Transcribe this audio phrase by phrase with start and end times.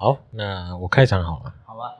[0.00, 1.52] 好，那我开场好了。
[1.66, 1.94] 好吧，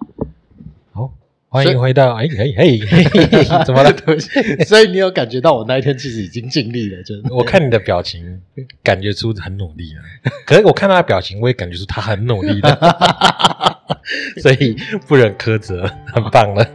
[0.91, 1.12] 好，
[1.50, 3.94] 欢迎回到哎嘿嘿嘿嘿，怎么了？
[4.64, 8.40] 所以你有感觉到我那一天其实已经尽力了，就是我看你的表情，
[8.82, 10.00] 感觉出很努力了。
[10.46, 12.96] 可是我看他的表情，我也感觉出他很努力的，
[14.41, 14.75] 所以
[15.07, 16.67] 不忍苛责，很棒了。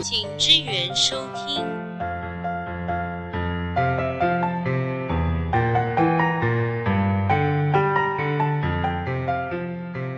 [0.00, 1.16] 请支援收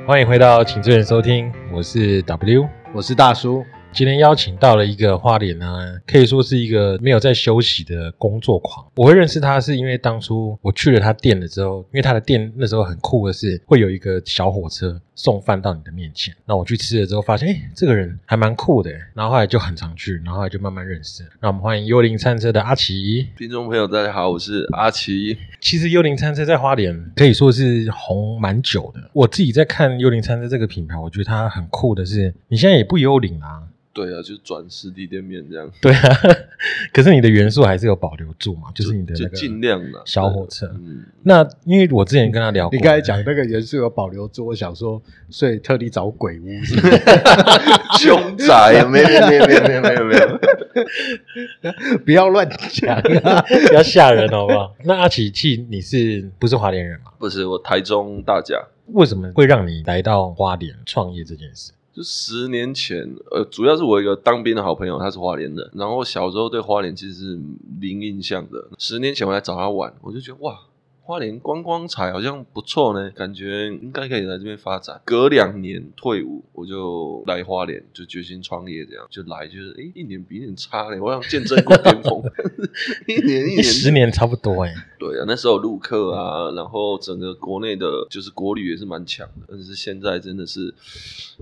[0.06, 2.68] 欢迎回到请支援收听，我是 W。
[2.94, 8.86] 我是大叔，今天邀请到了一个花脸呢，可以说是一个没有在休息的工作狂。
[8.96, 16.34] 我会认识他，是因为当初我去了他店了之后，因为他的店那时候很酷的是，会有一个小火车送饭到你的面前。
[16.44, 18.90] 那我去吃了之后，发现哎，这个人还蛮酷的。
[19.14, 21.24] 然后后来就很常去，然后后来就慢慢认识。
[21.40, 23.28] 那我们欢迎幽灵餐车的阿奇。
[23.36, 25.38] 听众朋友，大家好，我是阿奇。
[25.60, 29.10] 其实幽灵餐车在花莲可以说是红蛮久的。
[29.12, 33.62] 我自己在看幽灵餐车这个品牌，我觉得它很酷的是，你现在也不幽灵啦、
[33.94, 36.18] 对啊，就转实体店面这样，对啊，
[36.92, 40.66] 可是你的元素还是有保留住嘛，就是你的就那个尽量啦小火车。
[40.74, 46.96] 嗯，那因为我之前跟他聊过，你刚才讲那个元素有保留住，我想说，所以特地找鬼屋是不是
[48.02, 53.00] 凶宅没有没有没有没有没有没有， 不要乱讲。
[53.00, 54.74] 比较吓人，好不好？
[54.84, 57.12] 那阿奇气，你是不是花莲人嘛？
[57.18, 58.56] 不是我台中大甲，
[58.88, 61.70] 为什么会让你来到花莲创业这件事？
[61.94, 67.40] 就十年前，呃，主要是我一个当兵的好朋友，他是花莲的，然后小时候对花莲其实是
[67.80, 68.68] 零印象的。
[68.78, 70.58] 十年前我来找他玩，我就觉得哇。
[71.06, 74.98] 花莲观光彩好像不错呢，感觉应该可以来这边发展。
[75.04, 82.22] 隔两年退伍，我就来花莲，就决心创业，这样就来，就是诶，一年比一年差嘞，我想见证过巅峰，
[83.06, 84.74] 一年一一年十年差不多哎、
[85.10, 90.72] 对啊，那时候陆客啊，然后整个国内的就是国旅也是蛮强的，但是现在真的是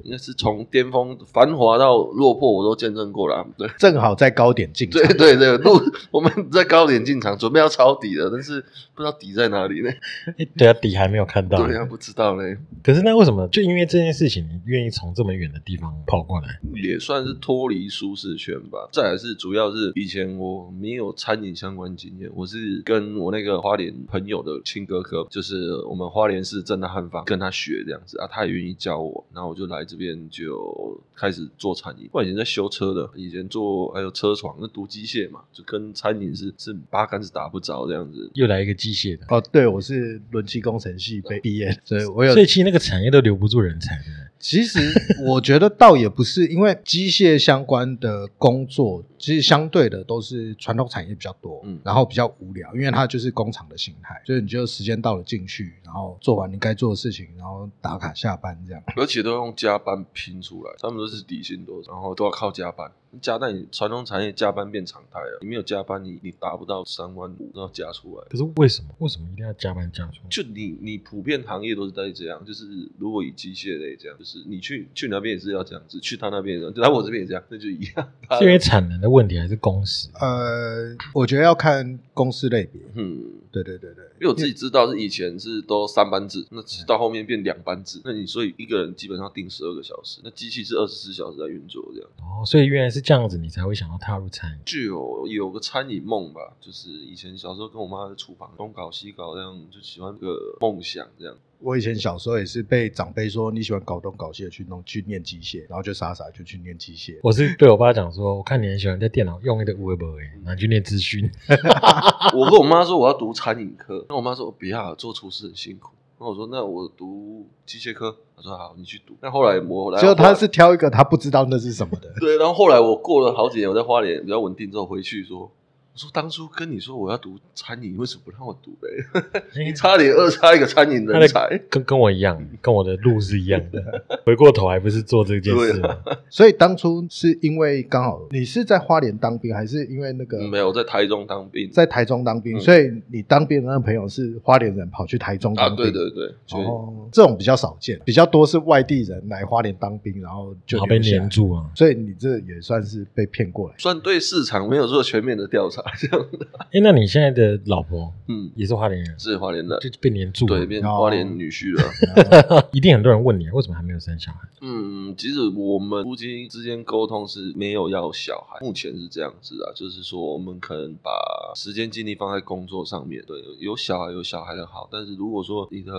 [0.03, 3.47] 应该是从巅峰繁华到落魄，我都见证过了啊。
[3.57, 8.61] 对 正好在高点进场对，对对，路我们在高点进场，准备要抄底了，但是
[8.95, 9.91] 不知道底在哪里呢？
[10.39, 11.59] 诶对啊，底还没有看到。
[11.67, 16.59] 对啊，不知道嘞，可是那为什么就因为这件事情，你愿意从这么远的地方跑过来？
[16.75, 18.89] 也算是脱离舒适圈吧。
[18.93, 32.09] 再来是主要是以前我没有餐饮相关经验，我是跟我那个花莲朋友的亲哥哥，就是我们花莲市正大汉方跟他学这样子啊，他也愿意教我，然后我就来这边就开始做餐饮。
[32.13, 38.31] 我以前在修车的，以前做还有车床，那读机械嘛，就跟餐饮是是八竿子打不着这样子。
[38.35, 43.99] 又来一个机械的，哦，对，我是轮机工程系被毕业，所以我有所以其实那个产业都留不住人才。
[44.39, 44.81] 其实
[45.25, 58.83] 我觉得倒也不是，因为机械相关的工作，其实相对的都是传统产业比较多，嗯然后比较无聊，因为它就是工厂的形态，所以你就时间到了进去，然后做完你该做的事情，然后打卡下班这样。
[58.97, 62.91] 而且都用加班拼出来，他们都是底薪多少，然后都要靠加班。
[63.21, 68.25] 加班，你传统产业加班变常态了，你没有加班，你你达不到三万五都要加出来。
[68.31, 68.89] 可是为什么？
[69.01, 70.29] 为什么一定要加班加出来？
[70.31, 72.65] 就你你普遍行业都是在这样，就是
[72.99, 78.13] 如果以机械类这样，就是你去去那边也是要这样子，去他那边也这样，来我这边也这样，那就一样。
[78.39, 80.09] 是因为产能的问题还是工时？
[80.15, 92.11] 呃，我觉得要看公司类别，嗯，对对对对，因为我自己知道是以前是都三班制，那到后面变两班制，那你所以一个人基本上定十二个小时，那机器是二十四小时在运作这样。
[92.19, 94.59] 哦，所以原来是这样子，你才会想要踏入餐饮。
[94.65, 101.37] 就有有个餐饮梦吧，就是以前小时候跟我妈在厨房东搞西搞，这样就喜欢个梦想这样。
[101.63, 107.17] 我以前小时候也是被长辈说你喜欢搞东搞西的去弄去念机械，然后就傻傻就去念机械。
[107.23, 110.03] 我是对我爸讲说，我看你很喜欢在电脑用一个 Web，
[110.43, 111.31] 拿去念资讯。
[112.35, 115.93] 我跟我妈说我要读餐饮科，那我妈说不要做厨师很辛苦。
[116.19, 119.15] 那我说那我读机械科，她说好，你去读。
[119.21, 125.49] 那后来我来，结果他是挑一个他不知道那是什么的，对，然后后来我过了好几年，我在花莲比较稳定之后回去说。
[125.95, 129.05] 我说当初跟你说我要读餐饮，为什么不让我读嘞？
[129.63, 131.61] 你差点扼杀一个餐饮人才。
[131.69, 134.03] 跟跟我一样，跟我的路是一样的。
[134.25, 135.99] 回过头还不是做这件事吗？
[136.31, 142.57] 所以当初是因为刚好你是在花莲当兵，还是因为那个嗯没有我在台中当兵，在台中当兵？
[142.57, 145.85] 嗯所以你当兵的那个朋友是花莲人跑去台中啊，当兵？
[145.85, 151.29] 对对对，就哦，这种比较少见，比较多是外地人来花莲当兵，然后就好被黏。
[151.29, 151.65] 住啊！
[151.75, 153.75] 所以你这也算是被骗过来。
[153.79, 156.47] 算对市场没有做全面的调查，茶这样的。
[156.73, 162.69] 哎，那你现在的老婆嗯，也是花莲人，是花莲的，就变黏住了对，，变哦花莲女婿了。
[162.73, 164.49] 一定很多人问你为什么还没有生小孩？
[164.61, 171.11] 嗯，其实我们夫妻之间沟通是没有要小孩，目前是这样子啊，就是说我们可能把
[171.55, 175.93] 时间精力放在工作上面，对，有小孩有小孩的好，但是如果说你的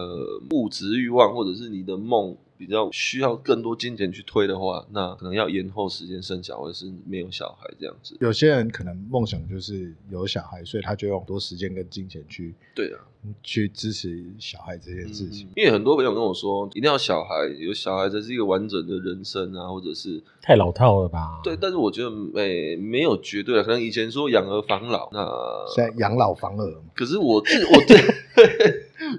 [0.51, 8.15] 物质欲望或者是你的梦比较需要更多金钱去推的话，那可能要延后时间生小孩，是没有小孩这样子。
[8.19, 12.99] 有些人可能梦想就是有小孩，所以他就用很多时间跟金钱去对啊，
[13.41, 15.47] 去支持小孩这件事情。
[15.47, 21.39] 嗯因为很多朋友跟我说，一定要小孩，有小孩才是一个完整的人生啊，或者是太老套了吧？
[21.43, 25.25] 对，但是我觉得诶、没有绝对的，可能以前说养儿防老，那
[25.73, 27.95] 现在养老防儿，可是我自我自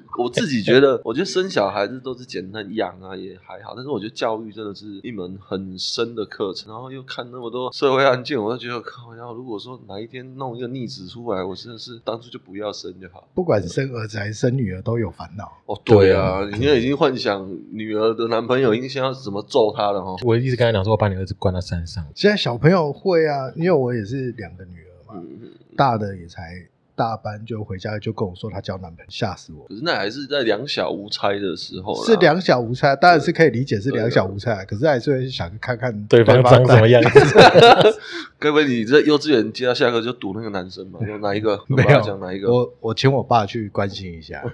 [0.19, 3.75] 我自己觉得，我觉得生小孩子都是简单养啊，也还好。
[3.75, 13.29] 但是我觉得教育真的是一门很深的课程，然后又看那么多社会案件，我就觉得靠，要如果说哪一天弄一个逆子出来，我真的是当初就不要生就好。
[13.35, 15.52] 不管生儿子还是生女儿都有烦恼。
[15.67, 20.17] 哦，对啊，你现在已经幻想女儿的男朋友应该要怎么揍她了哈。
[20.23, 22.05] 我一直跟他讲说，我把你儿子关到山上。
[22.14, 26.55] 现在小朋友会啊，因为我也是两个女儿嘛，嗯，大的也才
[26.96, 29.67] 大班就回家就跟我说她交男朋友，吓死我。
[29.67, 37.20] 可是那还是在两小无猜的时候，是两小无猜，当然是可以理解是两小无猜，可是还是会想看看对方长什么样子？
[38.38, 41.00] 该不会你这幼稚园接到下课就堵那个男生嘛？
[41.06, 41.61] 有哪一个？
[41.69, 42.52] 没有讲哪一个？
[42.52, 44.44] 我我请我爸去关心一下，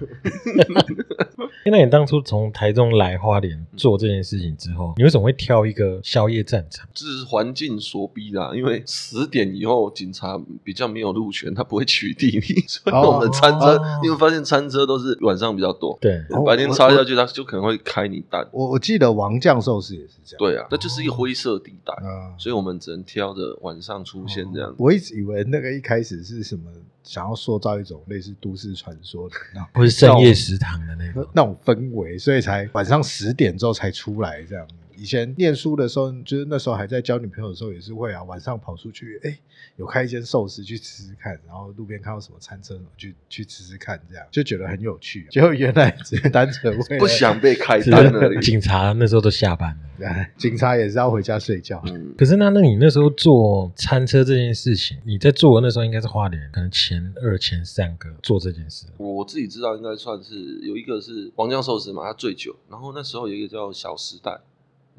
[1.67, 6.89] 那你当初从台中来花莲做这件事情之后，你为什么会挑一个宵夜战场？
[6.95, 18.47] 这是环境所逼的啊、因为十点以后警察比较没有路权，他不会取缔你，所以哦我们的餐车，哦你会发现餐车都是晚上比较多，对，哦白天插下去，他就可能会开你单。
[18.53, 20.39] 我我记得王将寿司也是这样。
[20.39, 24.75] 对啊，那就是一个灰色地带，嗯，所以我们只能挑着晚上出现这样。
[24.79, 26.71] 我一直以为那个一开始是什么，
[27.03, 31.29] 想要塑造一种类似都市传说的那种或是深夜食堂的那种。
[31.35, 34.67] 那那氛围，所以才晚上十点之后才出来这样。
[35.01, 39.39] 以前念书的时候，就是那时候还在交女朋友的时候，也是会啊，晚上跑出去，哎，
[39.77, 45.27] 有开一间寿司去吃吃看，然后路边看到什么餐车，去去吃吃看，这样就觉得很有趣。
[45.33, 48.41] 结果原来只是单纯为不想被开是单而已。
[48.45, 50.07] 警察那时候都下班了。
[50.07, 51.83] 哎 警察也是要回家睡觉。
[51.87, 58.87] 嗯，可是那那你那时候做餐车这件事情，你在做的那时候应该是花莲可能前二前三个做这件事。
[58.99, 64.39] 我自己知道应该算是有一个是王酱寿司嘛，它最久，然后那时候有一个叫小时代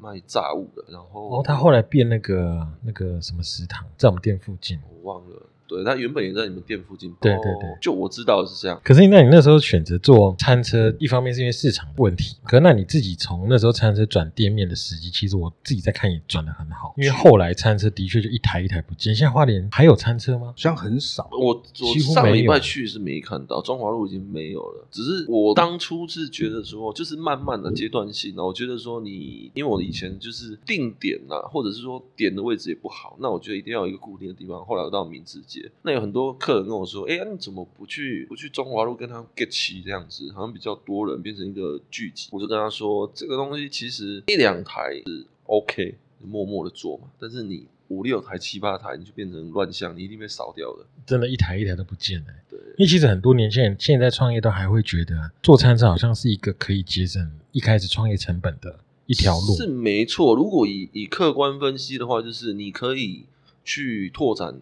[0.02, 4.80] 卖炸物的，然后哦，他后来变那个那个什么食堂，在我们店附近。
[4.90, 7.12] 我忘了，对，他原本也在你们店附近。
[7.20, 8.80] 对对对哦就我知道是这样。
[8.84, 19.14] 可是那你那时候选择做餐车，一方面是因为市场问题，可是那你自己从那时候餐车转店面的时机，其实我自己在看也转的很好，因为后来餐车的确就一台一台不见。
[19.14, 20.54] 现在花莲还有餐车吗好？
[20.56, 24.86] 像很少，我我上礼拜去是没看到，中华路已经没有了。
[24.90, 28.44] 只是我当初是觉得说，就是慢慢的阶段性的。
[28.44, 34.64] 我觉得说你，因为我以前就是定点呐、或者是说点的位置也不好，那我觉得一定要有一个固定的地方。
[34.64, 40.30] 后来我到明治街，那有很多客人跟我说，哎、呀，你怎么不去不去中华路跟他 get 齐这样子？
[40.32, 42.28] 好像比较多人变成一个聚集。
[42.32, 47.66] 我就跟他说，这个东西其实一两台是 OK，默默的做嘛，但是你。
[47.88, 50.86] 五六台、七八台，你就变成乱象，你一定被扫掉的。
[51.04, 52.26] 真的，一台一台都不见了。
[52.48, 59.54] 对，因为其实很多年轻人现在创业都还会觉得做餐车好像是一个可以节省一开始创业成本的一条路。
[59.56, 60.34] 是没错。
[60.34, 63.26] 如果以以客观分析的话，就是你可以
[63.62, 64.58] 去拓展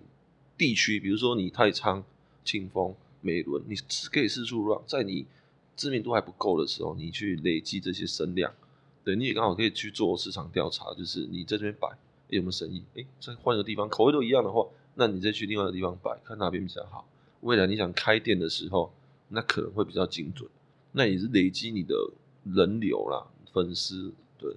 [0.61, 2.05] 地区，比如说你太仓、
[2.45, 3.75] 庆丰、美伦，你
[4.13, 5.25] 可以四处让，在你
[5.75, 8.53] 知名度还不够的时候，你去累积这些声量。
[9.03, 11.89] 对，你也刚好可以去做市场调查，就是你在这边摆
[12.29, 12.83] 有没有生意？
[12.95, 17.09] 哎，再换个地方，口味都一样的话，那你再去另外的地方摆，看哪边比较好。
[17.41, 18.93] 未来你想开店的时候，
[19.29, 20.47] 那可能会比较精准。
[20.93, 21.97] 那也是累积你的
[22.45, 24.55] 人流啦、粉丝，对。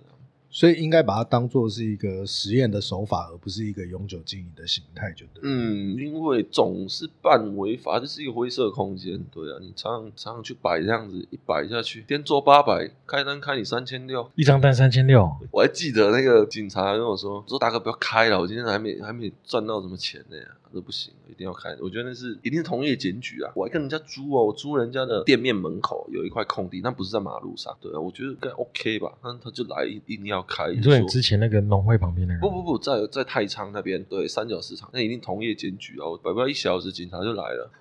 [0.56, 9.20] 所以应该把它当做是一个实验的手法，而不是一个永久经营的形态，就对。，嗯，因为总是办违法，这是一个灰色空间。
[9.32, 14.30] 对啊，你常常常常去摆这样子，一摆下去，天做八百，开单开你三千六。
[14.36, 20.38] 一张单三千六，我还记得那个警察跟我说：“说大哥不要开了，我今天还没还没赚到什么钱呢。”
[20.74, 21.78] 这不行，一定要开。
[21.80, 23.52] 我觉得那是一定是同业检举啊！
[23.56, 27.78] 我还跟人家租哦，我租人家的店面门口有一块空地，那不是在马路上。
[27.80, 29.14] 对啊，我觉得应该 OK 吧？
[29.24, 30.72] 那他就来一一定要开。
[30.74, 32.40] 你说你之前那个农会旁边那个？
[32.42, 36.10] 不不不，在在太仓那边，对三角市场，那一定同业检举啊！
[36.10, 37.72] 我摆不到一小时，警察就来了，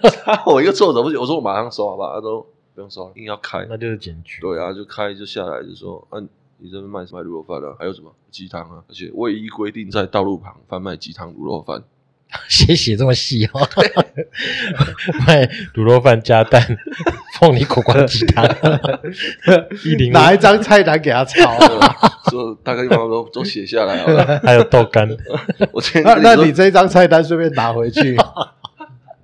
[0.50, 2.14] 我一个措手不及，我说我马上收，好吧？
[2.14, 2.40] 他说
[2.74, 3.66] 不用收了，硬要开。
[3.68, 4.40] 那就是检举。
[4.40, 6.18] 对啊，就开就下来就说，啊，
[6.56, 8.82] 你这边卖卖卤肉饭啊，还有什么鸡汤啊？
[8.88, 11.84] 而且唯一规定在道路旁贩卖鸡汤卤肉饭。
[12.46, 13.68] 写写这么细哦，
[15.26, 16.62] 卖卤肉饭加蛋，
[17.38, 18.44] 凤梨苦瓜鸡汤，
[19.84, 21.58] 一零五拿一张菜单给他抄。
[22.30, 24.38] 说大概地方都都写下来好了。
[24.44, 25.08] 还有豆干，
[25.72, 28.16] 我那那你这张菜单顺便拿回去。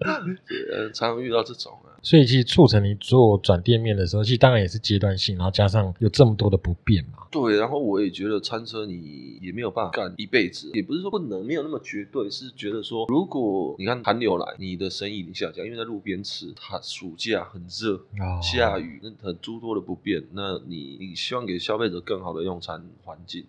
[0.04, 7.26] 对呃常常遇到这种啊，所以其实促成你做转店面的时候，其实当然也是阶段性，然后加上有这么多的不便嘛。
[7.30, 23.44] 对，然后我也觉得餐车你也没有办法干一辈子，也不是说不能，没有那么绝对，是觉得说，如果你看寒流来，你的生意已经下降，因为在路边吃，它暑假很热，哦下雨，那很诸多的不便，那你你希望给消费者更好的用餐环境。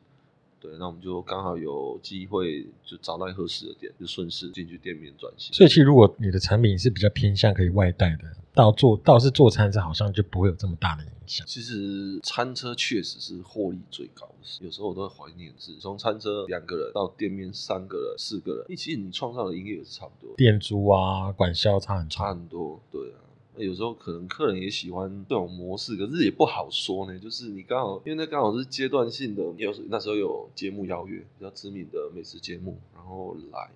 [0.65, 5.53] 对，那我们就刚好有机会就找到合适的店，就顺势进去店面转型。
[5.53, 11.45] 所以其实如果你的产品是比较偏向可以外带的，到做倒是做餐车好像就不会有这么大的影响。
[11.45, 22.29] 其实餐车确实是获利最高的，有时候我都会怀念是从餐车两个人到店面三个人、四个人，其实你创造的营业额是差不多，店租啊、管销差很差差。
[22.29, 23.21] 很多，对啊。
[23.57, 27.17] 那有时候可能客人也喜欢这种模式，可是也不好说呢。
[27.19, 33.69] 就是你刚好，因为那刚好是阶段性的，有时那时候有节目邀约，比较知名的美食节目，然后来，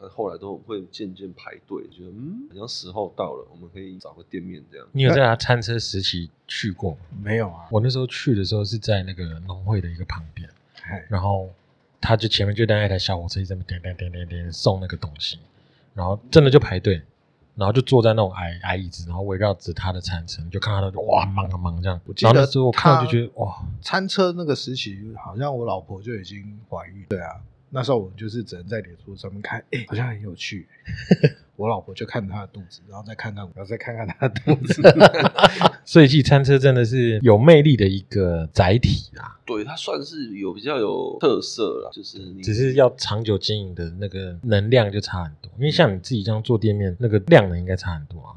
[0.00, 4.86] 那后来都会渐渐排队，觉得嗯，好像时候到了，我们可以找个店面这样。
[4.92, 6.98] 你有在他餐车时期去过吗？
[7.22, 10.48] 没有啊，我那时候去的时候是在那个农会的一个旁边，
[10.84, 11.48] 哎然后
[12.00, 15.38] 他就前面就带一台小火车，一直在那边点点点点点送那个东西，
[15.94, 17.00] 然后真的就排队，
[17.56, 22.00] 然后就坐在那种矮矮椅子，然后围绕着他的餐车，你就看到他就哇忙啊忙这样。
[22.16, 27.04] 记得然后那时候我看到就觉得哇，餐车那个时期，好像我老婆就已经怀孕。
[27.08, 30.68] 对啊，那时候我们就是只能在脸书上面看，哎、好像很有趣。
[31.56, 34.82] 我老婆就看她的肚子，然后再看看我， 然后再看看她的肚子。
[35.84, 45.50] 所以其实餐车真的是有魅力的一个载体啦，对，它算是有比较有特色啦，就是你只是要长久经营的那个能量就差很多。
[45.58, 48.34] 因为像你自己这样做店面，那个量能应该差很多啊，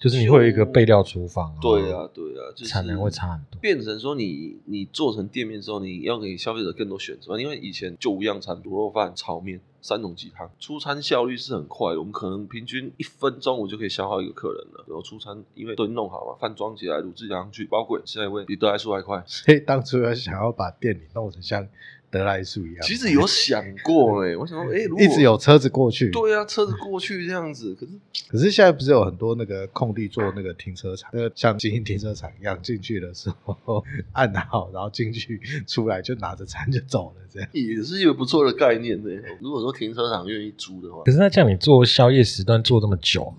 [0.00, 3.60] 就是你会有一个备料厨房、啊，对啊，对啊，就是产能会差很多。
[3.60, 14.84] 变成说你你做成店面之后，你要给消费者更多选择，因为以前就五样餐、卤肉饭、炒面、三种鸡汤，出餐效率是很快的，我们可能平均一分钟我就可以消耗一个客人了。
[14.88, 19.22] 然后出餐因为都已经弄好嘛，饭装起来，卤汁加上去，包滚，下一位比德来速还快。
[19.28, 21.68] 所以当初要想要把店里弄成像
[22.10, 26.10] 德莱素一样，其实有想过哎、我想说，哎、 如果一直有车子过去。
[26.10, 27.92] 对啊，车子过去这样子，可是
[28.28, 37.48] 可是现在不是有很多那个空地做那个停车场，那个像精英停车场一样，进去的时候按好，然后进去出来就拿着餐就走了，这样。
[37.52, 39.10] 也是一个不错的概念的、
[39.40, 43.32] 如果说停车场愿意租的话可，是那这样你做宵夜时段做这么久，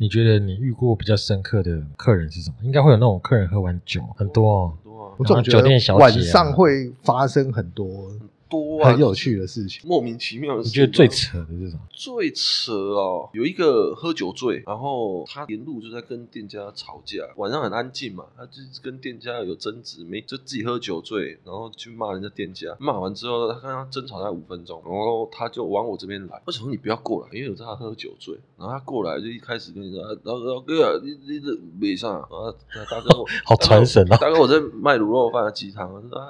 [0.00, 2.56] 你觉得你遇过比较深刻的客人是什么？
[2.62, 4.78] 应该会有那种客人喝完酒很多哦，
[5.18, 8.10] 我总觉得晚上会发生很多
[8.48, 9.80] 多啊，很有趣的事情。
[9.84, 10.68] 莫名其妙的事。
[10.68, 11.80] 你觉得最扯的是什么？
[11.90, 32.52] 最扯哦，有一个喝酒醉，然后他沿路就在跟店家吵架，晚上很安静嘛，他就跟店家有争执，没就自己喝酒醉，然后去骂人家店家，骂完之后他跟他争吵大概五分钟，然后他就往我这边来，我想说你不要过来，因为我知道他喝酒醉，然后他过来就一开始跟你说，啊然后然后哥啊，你你这没上，然后
[32.90, 36.28] 大哥我好传神啊大哥我在卖卤肉饭的鸡汤，啊，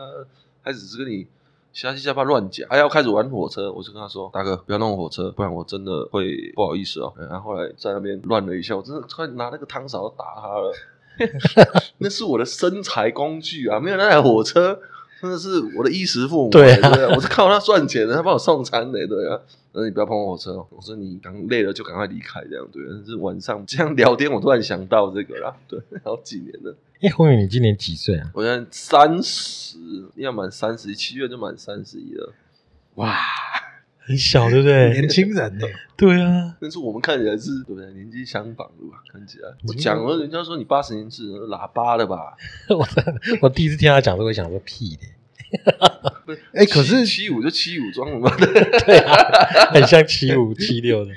[0.65, 1.27] 开始是跟你。
[1.77, 10.73] 瞎七瞎八乱讲，还要开始玩火车，我就跟他说：“大哥，不要弄火车，不然我真的会不好意思哦。”然后后来在那边乱了一下，我真的快拿那个汤勺打他了。
[12.01, 14.81] 那是我的身材工具啊，没有那台火车，
[15.21, 16.51] 真的是我的衣食父母。
[16.51, 19.41] 对啊对我是靠他赚钱的，他帮我送餐的，对啊。
[19.73, 22.83] 那你不要碰我火车哦，我说你刚累了就赶快离开，这样对。
[22.89, 26.75] 但是晚上这样聊天，我突然想到这个啦，对，好几年了。
[27.03, 28.31] 哎，宏宇，你今年几岁啊？
[28.33, 29.77] 我现在三十，
[30.15, 32.33] 要满三十，七月就满三十一了。
[32.95, 33.15] 哇，
[34.07, 34.91] 很小，对不对？
[34.93, 35.67] 年轻人呢？
[35.97, 37.91] 对啊，但是我们看起来是对不对？
[37.93, 39.03] 年纪相仿的吧？
[39.13, 42.37] 看起来，我嗯讲了，人家说你八十年制喇叭的吧？
[42.71, 42.87] 我
[43.43, 45.73] 我第一次听他讲，都会想说屁的，
[46.55, 48.31] 哎可是七五就七五装了嘛？
[48.87, 51.11] 对啊，很像七五七六的。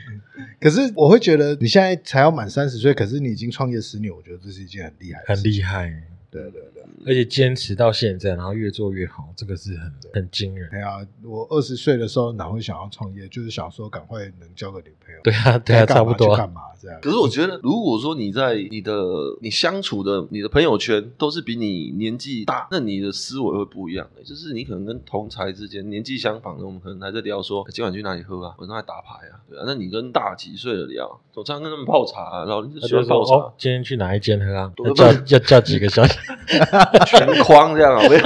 [0.61, 5.51] 可是我会觉得你现在才要满三十岁，可是你已经创业十年，我觉得这是一件很厉害的很事情。
[5.51, 6.78] 厉害，对对对。
[7.05, 10.69] 而且坚持到现在，然后越做越好，这个是很很惊人。
[10.71, 13.27] 哎呀，我二十岁的时候哪会想要创业？
[13.27, 15.21] 就是想说赶快能交个女朋友。
[15.23, 16.99] 对啊，对啊，差不多干嘛这样。
[17.01, 18.93] 可是我觉得，如果说你在你的
[19.41, 24.23] 你相处的你的朋友圈都是比你年纪大，那你的思维会不一样的。
[24.23, 29.63] 就是你可能跟同才之间年纪相仿的，我们可能还在聊说今晚去哪里喝啊，晚上还打牌啊，对啊。
[29.65, 33.35] 那你跟大几岁的聊，总常常跟他们泡茶、啊，然后你就说喜欢泡茶。
[33.35, 34.71] 哦，今天去哪一间喝啊？
[34.85, 36.17] 要叫要叫几个小时？
[37.05, 38.23] 全框这样啊，没有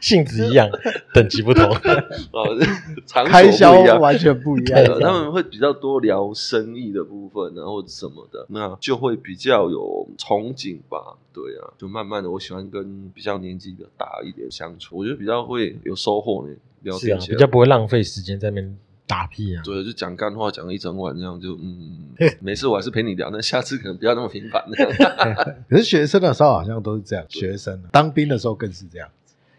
[0.00, 0.68] 性质一样，
[1.12, 1.64] 等级不同。
[2.32, 2.56] 哦，
[3.06, 4.00] 场所开销不一样。
[4.00, 5.00] 完全不一样对，。
[5.00, 11.16] 他们会比较多聊生意的部分，然后什么的，那就会比较有憧憬吧。
[11.32, 16.54] 对啊，就慢慢的，我喜欢跟比较年纪比较大一点相处，我觉得比较会有收获呢。
[16.82, 19.62] 聊是啊天，起来比较不会浪费时间在那边打屁啊。
[19.64, 24.62] 对，就讲干话讲一整晚这样，就嗯， 没事，我还是陪你聊，那下次可能不要那么频繁。
[25.68, 29.08] 可是学生的时候好像都是这样，学生当兵的时候更是这样。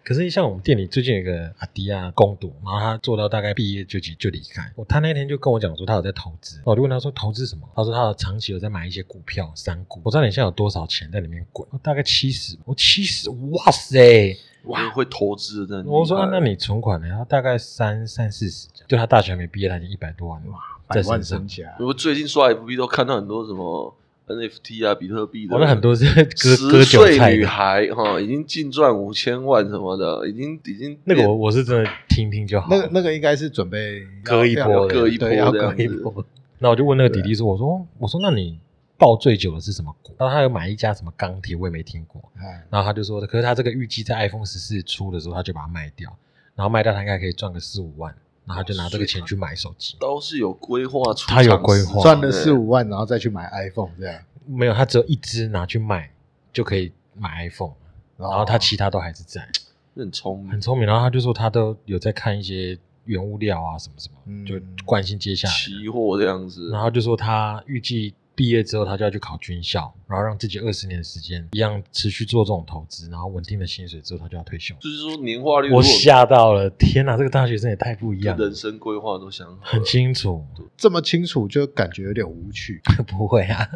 [0.03, 4.71] 可是像我们店里最近有一个阿迪亚攻读，然后他做到大概毕业就就就离开。
[4.75, 7.67] 我，他那天就跟我讲说他有在投资，我就问他说投资什么？
[7.75, 9.99] 他说他有长期有在买一些股票，三股。
[10.03, 11.67] 我知道你现在有多少钱在里面滚？
[11.71, 12.55] 哦大概七十。
[12.65, 14.37] 我七十，哇塞！
[14.65, 15.83] 我也会投资的。
[15.85, 17.07] 我说、啊那你存款呢？
[17.17, 20.47] 他大概三三四十，就他大学还没毕业，他已经一百多万了，
[20.87, 21.47] 百万在身。
[21.47, 23.95] 家，我最近刷 FB 都看到很多什么
[24.27, 27.45] NFT 啊、比特币的，我那很多是割十割韭菜女。
[27.45, 32.67] 孩哈，已经净赚五千万什么的，已经已经那个我我是真的听听就好。
[32.69, 36.25] 那个那个应该是准备割一波割一波割一波。
[36.59, 38.57] 那我就问那个弟弟说：“我说我说那你
[38.97, 42.21] 抱最久的是什么股？”然后他有买一家什么钢铁，我也没听过。
[42.37, 46.15] 哎然后他就说：“可是他这个预计在 iPhone 十四出的时候，他就把它卖掉，
[46.55, 48.13] 然后卖掉他应该可以赚个四五万，
[48.45, 49.97] 然后他就拿这个钱去买手机。
[49.99, 54.21] 都是有规划出他有规划赚了四五万，然后再去买 iPhone 这样。
[54.45, 56.11] 没有，他只有一只拿去卖
[56.53, 57.73] 就可以买 iPhone，
[58.17, 59.47] 然后他其他都还是在，
[59.95, 60.85] 很聪明很，聪明。
[60.85, 65.53] 然后他就说他都有在看一些原物料啊什么什么，嗯就惯性接下来。
[65.53, 66.69] 期货这样子。
[66.69, 74.75] 然后就说他预计毕业之后，他就要去考军校，然后让自己二十年的时间一样持续做这种投资，然后稳定的薪水之后，他就要退休。
[74.81, 82.81] 就是说年化率，我吓到了，天哪，这个大学生也太不一样了人，生规划都想很清楚，这么清楚，就感觉有点无趣。
[83.07, 83.69] 不会啊，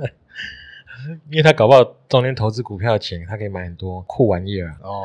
[1.30, 5.04] 因为他搞不好中间投资股票的钱，他可以买很多酷玩意儿啊，哦，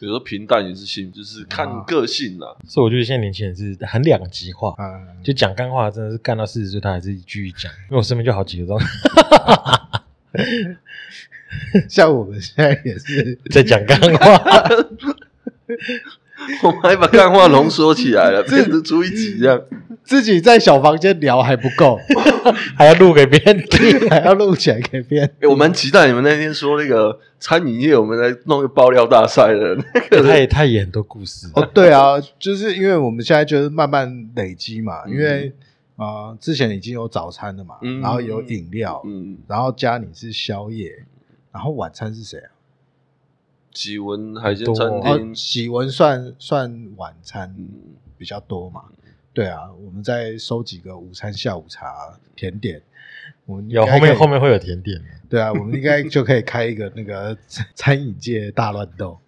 [0.00, 2.56] 有时候平淡也是幸，就是看个性啦。
[2.68, 4.74] 所以我觉得现在年轻人是很两极化。
[4.78, 7.72] 嗯，就讲干话，真的是干到四十岁，他还是继续讲。
[7.88, 8.80] 因为我身边就好几个这种
[11.88, 14.68] 像我们现在也是， 在讲干话，
[16.64, 19.60] 我们还把干话浓缩起来了，变成出一集这样。
[20.04, 21.98] 自己在小房间聊还不够，
[22.76, 23.98] 还要录给别人听。
[24.10, 25.34] 还要录起来给别人。
[25.40, 30.22] 哎，我蛮期待你们那天说那个餐饮业，我们来弄个爆料大赛的那个。
[30.22, 35.52] 他也他也很多故事，哦，对啊，就是因为我们现在就是慢慢累积嘛，嗯因为
[35.96, 41.06] 啊、呃之前已经有早餐了嘛，嗯然后有饮料，嗯，然后加你是宵夜，
[41.50, 42.50] 然后晚餐是谁啊？
[43.72, 47.68] 喜文海鲜餐厅，喜文算算晚餐嗯，
[48.18, 48.82] 比较多嘛。
[49.34, 52.80] 对啊，我们再收几个午餐、下午茶、甜点。
[53.46, 55.04] 我们有后面后面会有甜点的。
[55.28, 57.36] 对啊，我们应该就可以开一个那个
[57.74, 59.20] 餐饮界大乱斗。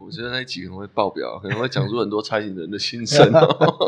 [0.00, 3.30] 我觉得那一集可能会爆表，可能会讲出很多餐饮人的心声。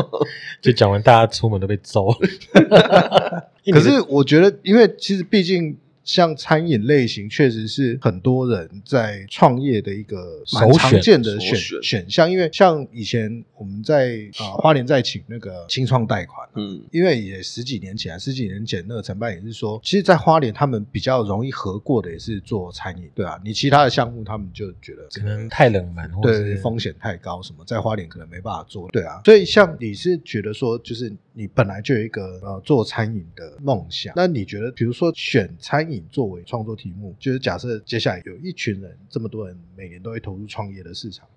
[0.60, 2.08] 就讲完，大家出门都被揍。
[3.72, 12.30] 可是我觉得，因为其实毕竟像餐饮类型，确实是很多人在创业的一个蛮常见的选选选项。
[12.30, 16.48] 因为像以前我们在啊、呃花莲在请那个清创贷款。
[16.56, 29.20] 嗯，因为也十几年前啊，十几年前那个承办也是说，其实，在花莲他们比较容易合过的也是做餐饮，对啊，你其他的项目他们就觉得可能太冷门，对是风险太高，什么在花莲可能没办法做，对啊。
[29.24, 41.28] 所以像你是觉得说，就是你本来就有一个呃做餐饮的梦想，那你觉得，比如说选餐饮作为创作题目，就是假设接下来有一群人，这么多人每年都会投入创业的市场。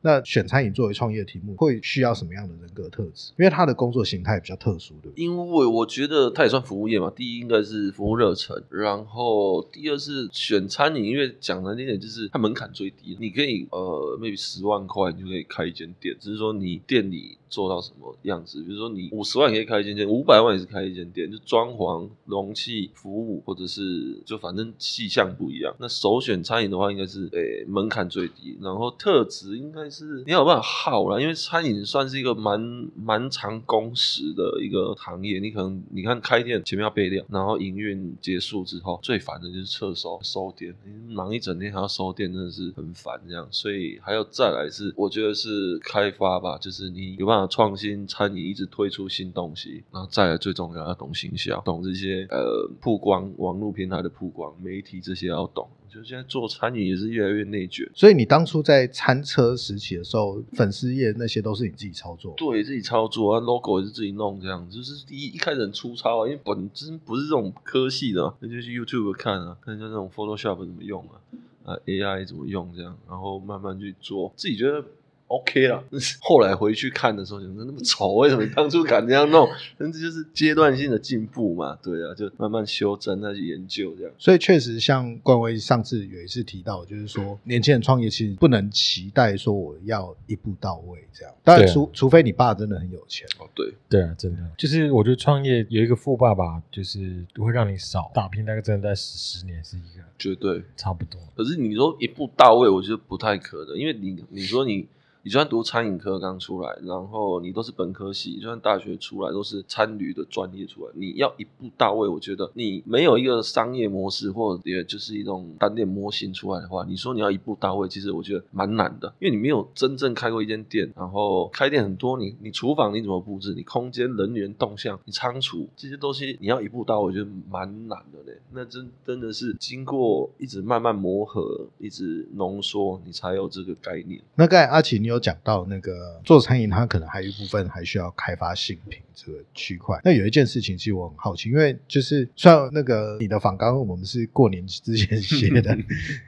[0.00, 3.32] 那选餐饮作为创业题目，会需要什么样的人格特质？
[3.38, 5.10] 因为他的工作形态比较特殊，对？
[5.16, 7.10] 因为我觉得他也算服务业嘛。
[7.14, 18.62] 第一应该是服务热忱，然后第二是选餐饮，因为讲难听点就是它门槛最低，你可以呃 maybe 十万块你就可以开一间店，只是说你店里做到什么样子。
[18.62, 25.74] 比如说你五十万可以开一间店，五百万也是开一间店，就装潢、容器、服务，或者是就反正气象不一样。
[25.78, 32.60] 那首选餐饮的话，应该是诶、门槛最低，然后特质应该是你有办法耗啦，因为餐饮算是一个蛮
[32.94, 35.38] 蛮长工时的一个行业。
[35.38, 40.74] 你可能你看开店前面要备料，然后营运结束之后，最烦的就是撤收收店，
[41.08, 43.46] 忙一整天还要收店，真的是很烦这样。
[43.50, 55.68] 所以还有再来是，我觉得是开发吧，就是你有办法创新餐饮，一直推出新东西，然后再来最重要要懂行销，懂这些呃曝光网络平台的曝光，媒体这些要懂。
[55.88, 57.90] 我觉得现在做餐饮也是越来越内卷。
[57.94, 62.34] 所以你当初在餐车时期的时候，粉丝页那些都是你自己操作。
[62.36, 71.16] 对自己操作啊，logo 也是自己弄，这样就是一一开始很粗糙啊，因为本身不是这种科系的嘛，那就去 YouTube 看啊，看一下那种 Photoshop 怎么用啊，
[71.64, 74.84] 啊啊 AI 怎么用这样，然后慢慢去做，自己觉得
[75.28, 75.82] OK 了。
[76.20, 79.48] 后来回去看的时候，觉得那么丑， 为什么当初敢这样弄？
[79.78, 84.12] 甚至就是阶段性的进步嘛，对啊，就慢慢修正，再去研究这样。
[84.18, 93.26] 所以确实，像冠威上次有一次提到，就是说年轻人创业其实不能期待说我要一步到位这样，当然除除非你爸真的很有钱。
[93.38, 100.62] 哦，对，对啊，真的，就是我觉得创业有一个富爸爸，就是会让你少打拼，大概真的在十十年是一个绝对。
[100.76, 101.20] 差不多。
[101.36, 104.86] 可是你说一步到位，我觉得不太可能，因为你你说你
[105.22, 128.38] 你就算读餐饮科刚出来，然后你都是本科系，就算大学出来都是餐旅的专业出来，你要一步到位，我觉得你没有一个商业模式，或者也就是一种单店模型出来的话，你说你要一步到位，其实我觉得蛮难的，因为你没有真正开过一间店，然后开店很多，你你厨房你怎么布置，你空间、人员动向、你仓储这些东西，你要一步到位，我觉得蛮难的嘞。
[128.52, 134.20] 那真真的是经过一直慢慢磨合，一直浓缩，你才有这个概念。
[134.34, 140.00] 那刚才阿奇，你有讲到那个做餐饮，它可能还有一部分还需要开发新品这个区块。
[140.04, 145.76] 那有一件事情，其实我很好奇，因为就是虽然那个你的访纲我们是过年之前 写的，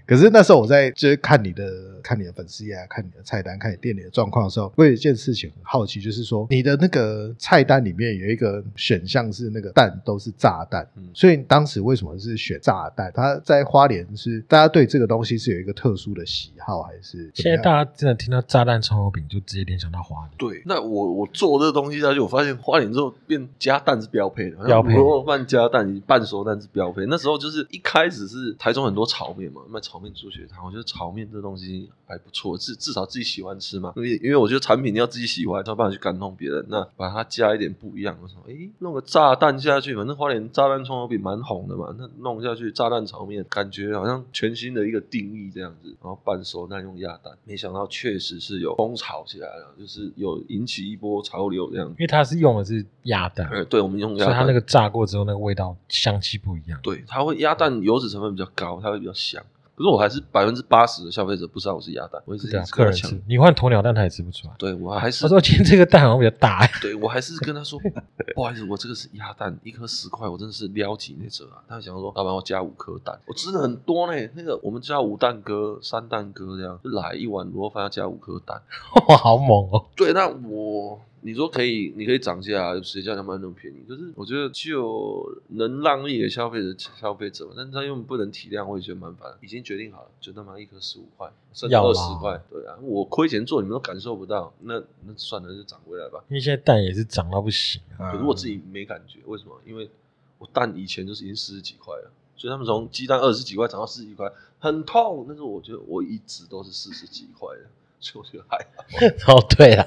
[0.07, 13.11] 可是那时候我在就是看你的看你的粉丝页啊，看你的菜单，看你店里的状况的时候，我有一件事情很好奇，就是说你的那个菜单里面有一个选项是那个蛋都是炸弹，嗯所以当时为什么是选炸弹？
[13.15, 27.07] 它在花莲是大家对这个东西是有一个特殊的喜好，还是现在大家真的听到炸弹葱油饼就直接联想到花莲，对，那我我做这个东西下去，我发现花莲之后变加蛋是标配的，标配卤肉饭加蛋，半熟蛋是标配。
[27.07, 33.95] 那时候就是一开始是台中很多炒面嘛，卖炒面猪血汤，我觉得炒面这东西还不错，至至少自己喜欢吃嘛。
[33.97, 36.67] 因为因为我觉得产品你要自己喜欢，才有办法去感动别人。
[36.69, 45.89] 那把它加一点不一样，我说哎，弄个炸弹下去，反正花莲炸弹葱油饼蛮红的嘛，那弄下去炸弹炒面，感觉好像全新的一个定义这样子。
[46.03, 51.97] 然后半熟蛋用鸭蛋，没想到确实是有风潮起来了，就是有引起一波潮流这样因。
[51.99, 56.79] 为它是用的是鸭蛋，呃，对，我们用鸭蛋，所以它那个炸过之后，那个味道香气不一样。
[56.83, 59.43] 对，它会鸭蛋油脂成分比较高，它会比较香。
[59.81, 64.53] 可是我还是百分之八十的消费者不知道我是鸭蛋，我一直一对啊，直跟他强客人吃，你换鸵鸟蛋他也吃不出来。
[64.59, 67.81] 对我还是他说今天这个蛋好像比较大， 对我还是跟他说，
[68.37, 71.65] 不好意思，我这个是鸭蛋，一颗十块，我真的是撩起那折啊。
[71.67, 74.29] 他想说，老板我加五颗蛋，我吃的很多呢。
[74.35, 78.61] 那个我们叫五蛋哥、三蛋哥这样，就来一碗卤肉饭要加五颗蛋。
[79.09, 79.87] 哇，好猛哦！
[79.97, 83.85] 对，那我你说可以，你可以涨价，谁叫他卖那么便宜？
[83.89, 89.31] 可是我觉得就能让利的消费者消费者，但是他又不能体谅，我也觉得蛮烦。
[89.43, 92.41] 已经决定好了，就他妈一颗十五块，甚至要二十块。
[92.51, 96.25] 对啊，我亏钱做，你们都感受不到，那那算了，就涨回来吧。
[96.29, 98.11] 因为现在蛋也是涨到不行啊。
[98.11, 99.61] 嗯可是我自己没感觉，为什么？
[99.67, 99.91] 因为
[100.39, 104.27] 我蛋以前就是已经四十几块了，所以他们从鸡蛋二十几块涨到四十几块，
[104.59, 105.27] 很痛。
[105.29, 107.67] 但是我觉得我一直都是四十几块的，
[108.01, 109.35] 所以我觉得还好。
[109.37, 109.87] 哦，对啦，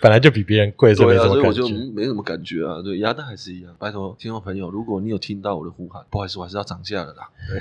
[0.00, 1.68] 本来就比别人贵，所以对啊，所以我就。
[1.90, 2.80] 没什么感觉啊。
[2.82, 3.74] 对，鸭蛋还是一样。
[3.78, 7.28] 拜托听众朋友，如果你有听到我的呼喊，不好意思，我还是要涨价了啦。
[7.48, 7.60] 对，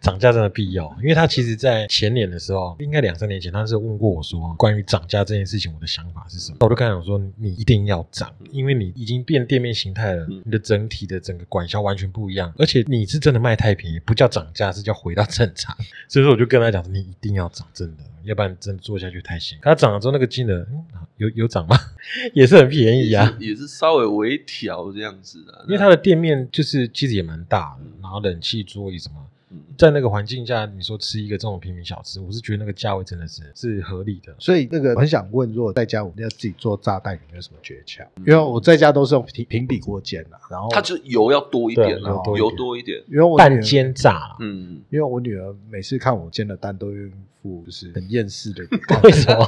[0.00, 6.56] 涨价真的必要，因为他其实在前年的时候，应该两三年前，他是问过我说关于涨价这件事情，我的想法是什么。
[6.60, 15.76] 我就跟他讲说，你一定要涨，因为你已经变店面形态了，嗯你的整体的整个管销完全不一样，而且你是真的卖太便宜，不叫涨价，是叫回到正常。
[16.08, 19.64] 所以说，我就跟他讲，你一定要涨，真的，要不然真的做下去太辛苦。
[19.64, 20.84] 他涨了之后，那个金额、嗯、
[21.18, 21.76] 有有涨吗？
[22.32, 23.24] 也是很便宜啊。
[23.40, 29.16] 也是也是稍微微调这样子的，因为它的店面就是其实也蛮大的，然后冷气、桌椅什么，
[29.50, 34.34] 嗯在那个环境下，你说吃一个这种平民小吃，我是觉得那个价位真的是是合理的。
[34.38, 38.04] 所以那个我很想问，如果在家我们要自己做炸弹，有没有什么诀窍？
[38.26, 43.00] 因为我在家都是用平平底锅煎的，然后它就油要多一点对啊，油油多一点。
[43.08, 47.10] 因为我煎炸，嗯，因为我女儿每次看我煎的蛋，都用一
[47.48, 49.46] 副就是很厌世的脸 为什么？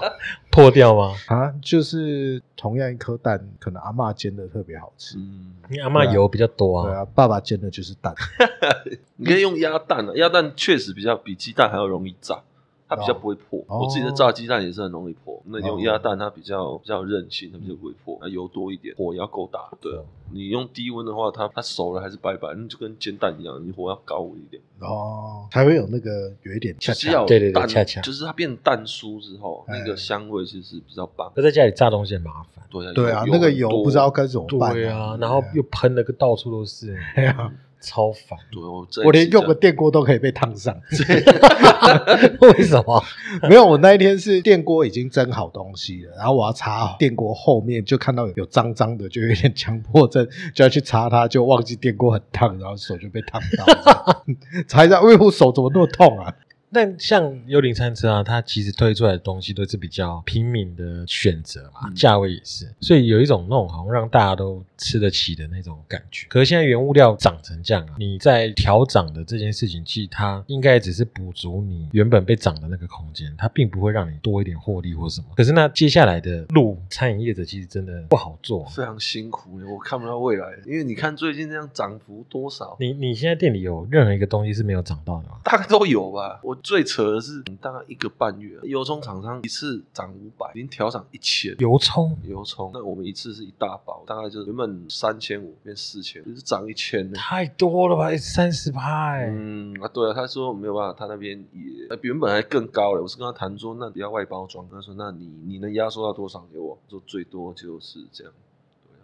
[0.50, 1.14] 破掉吗？
[1.28, 6.86] 啊，就是同样一颗蛋，可能阿嬷煎的特别好吃，嗯，因为阿妈油比较多啊。
[6.88, 8.14] 对啊，爸爸煎的就是蛋，
[9.16, 12.42] 你可以用鸭蛋啊，鸭蛋确实比较比鸡蛋还要容易炸，
[12.90, 13.60] 它比较不会破。
[13.68, 19.70] 哦我自己的炸鸡蛋也是很容易破，那你用哦鸭蛋它比较比较韧性，它比较不会破，那油多一点，火也要够大。
[19.80, 31.32] 对啊，你用低温的话，它它熟了还是白白，那就跟煎蛋一样，你火要高一点，哦，才会有那个有一点恰恰就是要对对对恰恰就是它变蛋酥之后，哎那个香味其实比较棒。
[31.36, 32.64] 那在家里炸东西很麻烦。
[32.70, 38.38] 对啊，对啊，那个油不知道该怎么办、对啊，然后又喷了个到处都是，哎呀，超烦。
[38.52, 40.76] 对我这我连用个电锅都可以被烫伤。
[42.40, 43.02] 为什么？
[43.48, 54.24] 没有，我那一天是电锅已经蒸好东西了，然后我要擦电锅后面，就看到有脏脏的，就有点强迫症， 就要去擦它，就忘记电锅很烫，然后手就被烫到，
[54.68, 56.34] 擦一下，哎呦，我手怎么那么痛啊？
[56.72, 66.26] 但像幽灵餐车啊，它其实推出来的东西都是比较平民的选择嘛，嗯价位也是，所以有一种那种好像让大家都吃得起的那种感觉。
[66.28, 75.26] 可是现在原物料涨成这样啊，你在调涨的这件事情，其实它应该只是补足你原本被涨的那个空间，它并不会让你多一点获利或什么。
[75.36, 78.64] 可是那接下来的路，餐饮业者其实真的不好做。
[78.66, 85.38] 非常辛苦，我看不到未来，因为你看最近这样涨幅多少，你你现在店里有任何一个东西是没有涨到的吗？
[85.42, 86.40] 大概都有吧。
[86.42, 91.54] 我最扯的是，大概一个半月，油葱厂商一次涨五百，已经调涨一千。
[91.58, 97.16] 油葱油葱，那我们一次是一大包，大概就是原本三千五变四千，就是涨一千呢。
[97.16, 99.26] 太多了吧，三十趴哎。
[99.30, 103.02] 嗯啊，对啊，他说没有办法，他那边也呃原本还更高了。
[103.02, 104.68] 我是跟他谈说，那不要外包装。
[104.70, 106.78] 他说，那你你能压缩到多少给我？
[106.88, 108.32] 说最多就是这样。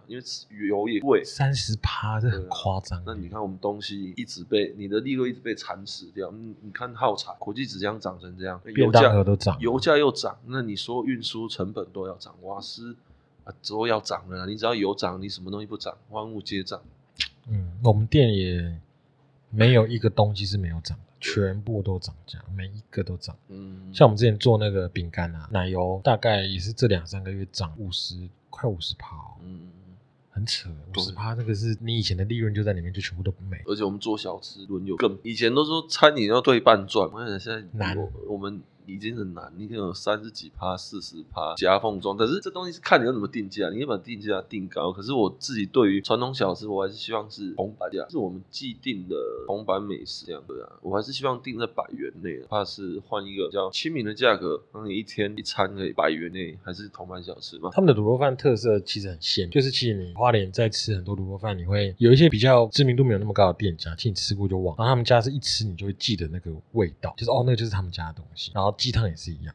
[0.06, 0.24] 因为
[0.68, 1.22] 油也贵。
[1.24, 3.02] 三十趴，这很夸张。
[3.06, 12.96] 那你看我们东西一直被你的利润一直被蚕食掉，嗯，你看耗材、国际纸浆涨成这样，油价盒都涨，油价又涨，那你说运输成本都要涨，瓦斯
[13.44, 14.46] 啊都要涨了啦。
[14.46, 15.96] 你只要油涨，你什么东西不涨？
[16.10, 16.80] 万物皆涨。
[17.48, 18.80] 嗯，我们店也
[19.50, 23.36] 没有一个东西是没有涨的，全部都涨价，每一个都涨。
[23.48, 29.68] 嗯，像我们之前做那个饼干啊，奶油大概也是这两三个月涨五十，快五十趴哦，嗯，
[30.37, 30.68] 很扯。
[30.68, 33.57] 五对十趴那个是你以前的利润就在里面，就全部都没。
[33.64, 44.92] 而且我们做小吃轮流更，以前都说餐饮要对半赚，我想现在难我我们已经很难，你可能有三十几趴、四十趴夹缝中，可是这东西是看你要怎么定价，你可以把定价定高。
[44.92, 57.70] 可是我自己对于传统小吃，我还是希望是红板价，是我们既定的红板美食这样的啊，我还是希望定在百元内，怕是换一个比较亲民的价格，让你一天一餐可以百元内，还是铜板小吃嘛。
[57.72, 68.53] 他们的卤肉饭特色其实很鲜，就是其实你花莲在吃很多卤肉饭，你会有一些比较知名度没有那么高的店家，其实你吃过就忘，然后他们家是一吃你就会记得那个味道，就是哦，那个就是他们家的东西。
[68.55, 69.54] 然后鸡汤也是一样。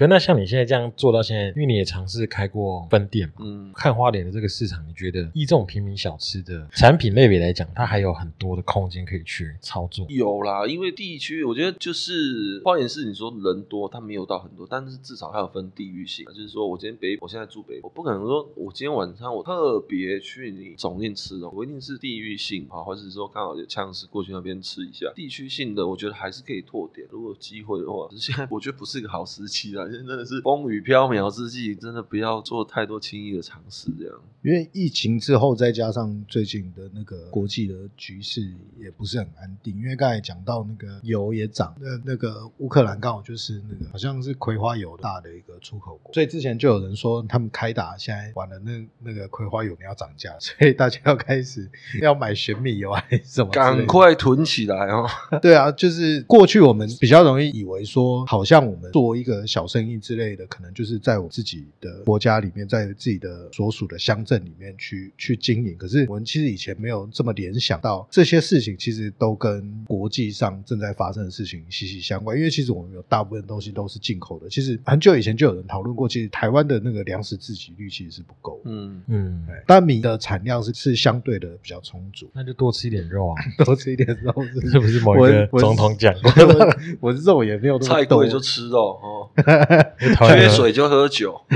[0.00, 10.06] 可是那像你现在这样做到现在，因为你也尝试开过分店嘛，嗯，看花莲的这个市场，你觉得以这种平民小吃的产品类别来讲，它还有很多的空间可以去操作。
[10.08, 34.14] 有啦，因为地区我觉得就是花莲市，你说人多，它没有到很多，但是至少它有分地域性，就是说我今天北，我现在住北，我不可能说我今天晚上我特别去你总店吃哦，我一定是地域性啊，或者是说刚好有呛死过去那边吃一下，地区性的我觉得还是可以拓点，如果有机会的话，现在我觉得不是一个好时期啦，现在真的是风雨飘渺之际，真的不要做太多轻易的尝试，这样。
[34.42, 38.40] 因为疫情之后，再加上最近的那个国际的局势
[38.78, 39.76] 也不是很安定。
[39.76, 51.68] 因为刚才讲到那个油也涨，那那个乌克兰刚好就是那个好像是葵花油大的一个出口国，所以之前就有人说他们开打现在完了，那那个葵花油要涨价， 所以大家要开始
[52.00, 53.50] 要买玄米油还是什么？
[53.50, 55.06] 赶快囤起来哦！
[55.42, 65.76] 对啊，就是过去我们比较容易以为说，好像我们做一个小生意之类的，可能就是在我自己的国家里面，在自己的所属的乡镇里面去去经营。
[65.76, 72.36] 可是我们其实以前没有这么联想到这些事情，其实都跟国际上正在发生的事情息息相关。
[72.36, 74.48] 因为其实我们有大部分东西都是进口的。
[74.48, 78.60] 其实很久以前就有人讨论过，其实台湾的那个粮食自给率其实是不够。
[78.64, 86.30] 嗯，嗯，对但米的产量是是相对的比较充足，那就多吃一点肉啊， 多吃一点肉是是不是某一个我总统讲过？
[86.44, 89.30] 我我是肉也没有那么多菜贵就吃肉哦，
[90.26, 91.40] 缺水就喝酒。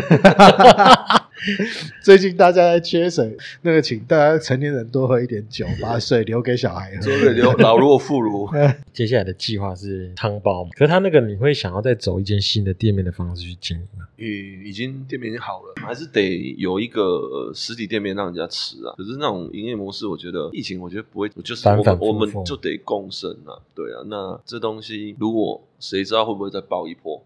[2.03, 7.03] 最近大家在缺水，那个请大家成年人多喝一点酒，把水留给小孩喝。
[7.03, 8.75] 对对，留 老弱妇孺。
[8.95, 14.07] 接下来的计划是汤包嘛，可是他那个你会想要再走一间新的店面的方式去经营吗？
[14.17, 18.95] 已已经店面已经好了，还是得有一个呃实体店面让人家吃啊。
[18.97, 23.53] 可是那种营业模式，我觉得疫情我觉得不会，就是我们反反复复我们就得共生啊。
[23.75, 27.23] 对啊，那这东西如果谁知道会不会再爆一波？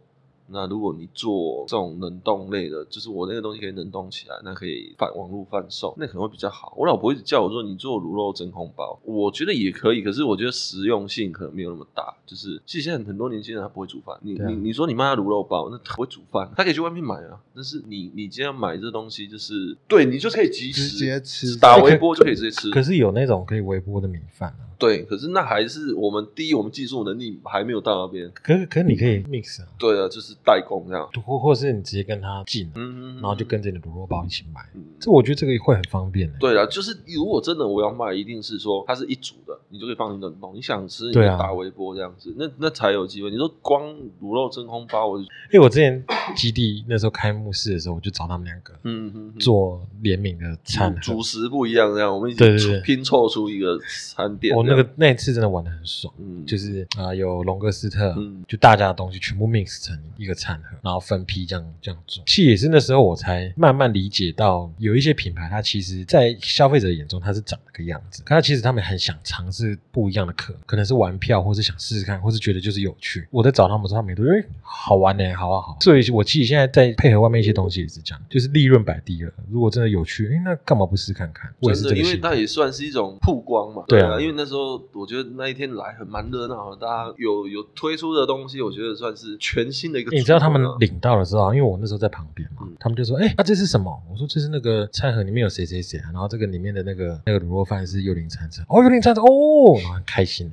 [0.50, 6.74] 那如果你做这种冷冻类的，就是我那个东西可以冷冻起来，那可以贩网络贩售，那可能会比较好。
[6.76, 12.14] 我老婆一直叫我说你做卤肉真空包，我觉得也可以，可是我觉得实用性可能没有那么大。
[12.26, 17.40] 就是其实现在很多年轻人他不会煮饭，你、啊你你说你卖他卤肉包，那他不会煮饭，他可以去外面买啊。
[17.54, 22.70] 但是你你今天买这东西，就是对你就可以即时直接吃打微波就可以直接吃。
[22.70, 28.30] 可是有那种可以微波的米饭啊，对，可是那还是我们第一，我们技术能力还没有到那边。
[28.34, 31.08] 可是可是你可以 mix 啊，对啊，就是代工这样。
[31.26, 40.54] 或或是你直接跟他进，嗯，然后就跟着你的卤肉包一起买，嗯这我觉得这个会很方便的、对啊，就是如果真的我要卖，一定是说它是一组的，你就可以放进冷冻。
[40.54, 43.30] 你想吃，你就打微波这样子，那那才有机会。
[43.30, 43.82] 你说光
[44.22, 46.04] 卤肉真空包，我就因为我之前
[46.36, 51.00] 基地那时候开幕式的时候，我就找他们两个嗯做联名的餐盒。
[51.00, 53.76] 主食不一样，这样我们一起拼凑出一个
[54.14, 54.56] 餐点。
[54.68, 62.22] 那个那一次真的玩的很爽，嗯就是啊、呃有龙哥斯特，嗯就大家的东西全部 mix 成一个餐盒，然后分批这样这样做。
[62.26, 73.26] 其实也是那时候我才慢慢理解到，有一些品牌它其实在消费者眼中它是长那个样子，可它其实他们很想尝试不一样的可能，可能是玩票，或是想试试看，或是觉得就是有趣。
[73.30, 75.76] 我在找他们的时候，他们也都说哎、好玩呢、好啊好。
[75.80, 79.32] 所以我其实现在在配合外面一些东西也是这样，就是利润摆第二。
[79.50, 81.52] 如果真的有趣，哎、那干嘛不试看看？
[81.60, 83.84] 我也是真的，因为那也算是一种曝光嘛。
[83.88, 84.57] 对啊因为那时候
[84.92, 90.10] 我觉得那一天来很蛮热闹的，大家有有推出的东西，我觉得算是全新的一个。
[90.10, 100.50] 你知道他们领到的时候啊，因为我那时候在旁边嘛，嗯他们就说：“哎、那、这是什么？”我说：“这是那个餐盒里面有谁谁谁啊，然后这个里面的那个那个卤肉饭是幽灵餐车，哦，幽灵餐车，哦，很开心。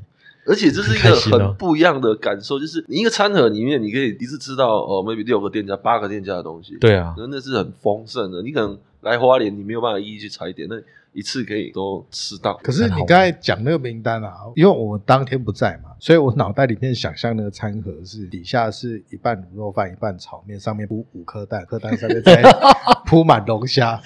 [0.48, 8.44] 而且这是一个很不一样的感受，就是你一个餐盒里面，你可以一次吃到哦，maybe 六个店家、八个店家的东西，，对啊，那那是很丰盛的。
[8.44, 10.76] 你可能来花莲，你没有办法一一去踩点，那
[11.16, 12.56] 一次可以都吃到。
[12.62, 22.44] 可是你刚才讲那个名单啊，因为我当天不在嘛，所以我脑袋里面想象那个餐盒是底下是一半卤肉饭，一半炒面，上面铺五颗蛋，颗蛋上面再
[23.08, 24.02] 铺满龙虾，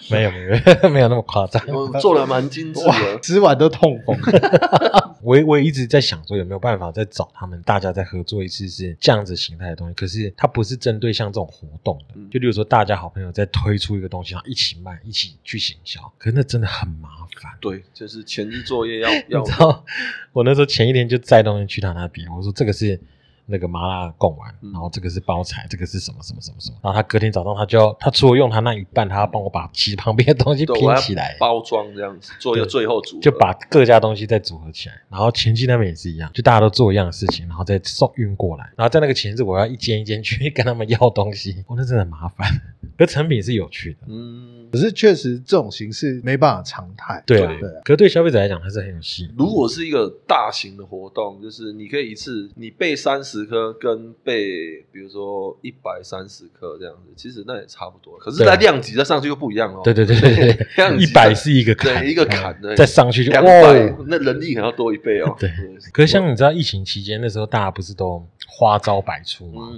[0.10, 1.62] 没有没有 没有那么夸张。
[1.68, 4.16] 我做的蛮精致哇，的，吃完都痛风。
[5.20, 9.94] 我也我也一直在想说有没有办法再找他们，大家再合作一次是这样子形态的东西。
[9.94, 17.52] 可是它不是针对像这种活动的，嗯就例如说大家好朋友在推出一个东西，然后一起卖，一起去行销，可是那真的很麻烦。
[17.60, 19.84] 对，就是前置作业要要你知道，
[20.32, 22.98] 我那时候前一天就载东西去他那边，我说这个是
[23.48, 34.94] 那个麻辣贡丸，嗯然后这个是包材，这个是什么什么什么什么，然后他隔天早上他就要，他除了用他那一半，他要帮我把其实旁边的东西拼起来，包装这样子，做一个最后组合，就把各家东西再组合起来。
[35.10, 38.64] 然后前期那边也是一样，就大家都做一样的事情，然后再送运过来。
[38.76, 42.48] 然后在那个前置，我要一间一间去跟他们要东西，哦，那真的很麻烦。
[42.96, 44.78] 可成品是有趣的，嗯可。
[44.78, 47.20] 是确实这种形式没办法常态。
[47.26, 49.34] 对啊对对啊，可是对消费者来讲，它是很有吸引力。
[49.36, 58.16] 如果是一个大型的活动，就是你可以一次你备三十颗，跟被比如说一百三十颗这样子，其实那也差不多。
[58.18, 59.80] 可是，在量级再上去又不一样哦。
[59.84, 65.36] 对对对对对 量级一百是一个坎，对一个坎，的，再上去就两哇百，那人力可能要多一倍哦。
[65.38, 65.50] 对
[65.92, 69.68] 可是像你知道，疫情期间那时候，大家不是都花招百出嘛？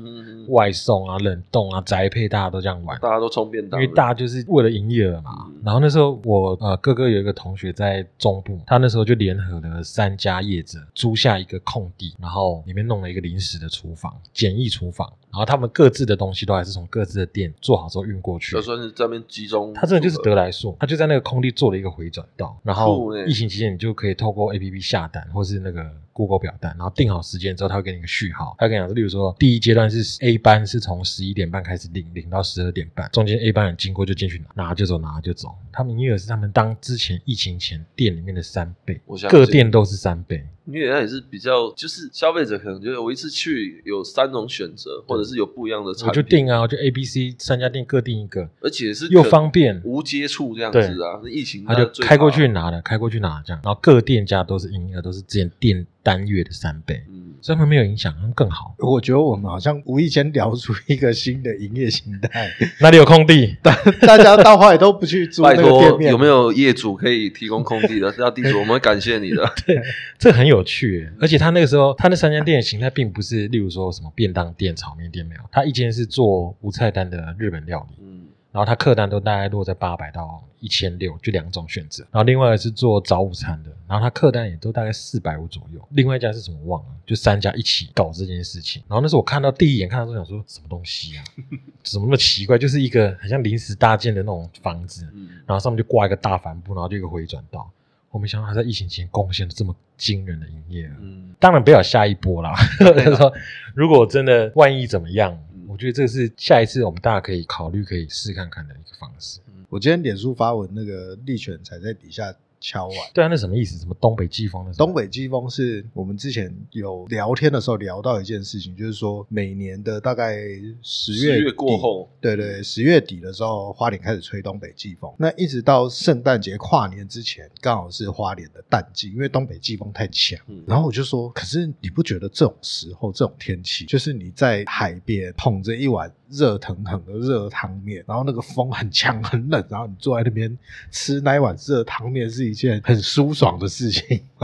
[0.48, 2.98] 外送啊、冷冻啊、宅配，大家都这样玩。
[3.00, 5.30] 大家都冲便因当，为大家就是为了营业额嘛。
[5.46, 15.12] 嗯然后那时候我呃哥哥有一个同学在中部，他那时候就联合了三家业者租下一个空地，然后里面弄了一个临时的厨房，简易厨房。
[15.30, 18.62] 然后他们各自的东西都还是从各自的店做好之后运过去就。
[18.62, 35.54] 算是这边集中，他真的就是得来速，他就在那个空地做了一个回转道，然后疫情期间你就可以透过 A P P 下单，或是那个 Google 表单，然后定好时间之后，他会给你一个序号，他会跟你讲，例如说第一阶段是 A 班是从十一点半开始领，领到十二点半，中间 A 班人经过就进去拿，拿就走，拿就走。
[35.72, 40.44] 他们营业额是他们当之前疫情前店里面的三倍我相，信各店都是三倍。
[40.72, 51.20] 因为那也是比较，就是消费者可能觉得我一次去有三种选择，或者是有不一样的产我品，就定啊，我就 A、B、C 三家店各定一个，而且是又可方便，无接触这样子啊。
[51.22, 57.09] 那疫情他就最开过怕去拿了，开过去拿这样，然后各店家都是营业额都是之前店单月的三倍，嗯，
[57.42, 58.74] 所以他们没有影响，他们更好。
[58.78, 62.48] 我觉得我们好像无意间聊出一个新的 营业形态，
[62.80, 63.56] 哪里有空地？
[63.62, 68.14] 大大家到后来都不去租那拜个店托，面，有没有业主可以提供空地的？
[68.18, 69.44] 要地主，我们会感谢你的。
[69.66, 69.80] 对
[70.18, 82.02] 这很有趣耶，而且他那个时候，他那三家店的形态并不是，例如说什么便当店、炒面店没有，他一间是做无菜单的日本料理，嗯，然后他客单都大概落在八百到一千六，就两种选择。
[82.10, 85.80] 然后另外一个是做早午餐的，然后他客单也都大概四百五左右。
[85.90, 88.82] 另外一家是什么忘了，就三家一起搞这件事情。
[88.88, 91.24] 然后那时候我看到第一眼看到都想说什么东西啊，
[91.84, 92.58] 怎么那么奇怪？
[92.58, 97.70] 就是一个很像临时搭建的那种房子，嗯然后上面就挂一个大帆布，然后就一个回转道。
[98.10, 100.94] 我没想到他在疫情期间贡献了这么惊人的营业额。
[101.00, 103.32] 嗯，当然不要下一波啦， 就是说
[103.72, 109.38] 如果真的万一怎么样嗯，我觉得这是下一次我们大家可以考虑可以试看看的一个方式。
[109.68, 112.96] 我今天脸书发文，那个力犬才在底下敲完。
[113.14, 113.78] 对啊，那什么意思？
[113.78, 114.72] 什么东北季风的？
[114.74, 120.38] 东北季风是我们之前有聊天的时候聊到一件事情，就是说每年的大概
[120.82, 125.12] 十月过后，对对，十月底的时候，花莲开始吹东北季风。
[125.18, 130.38] 那一直到圣诞节跨年之前，刚好是花莲的淡季，因为东北季风太强。
[130.46, 140.56] 嗯然后我就说，可是你不觉得这种时候、这种天气，就是你在海边捧着一碗热腾腾的热汤面，然后那个风很强很冷，然后你坐在那边
[140.90, 144.20] 吃那一碗热汤面是一件很舒爽的事情。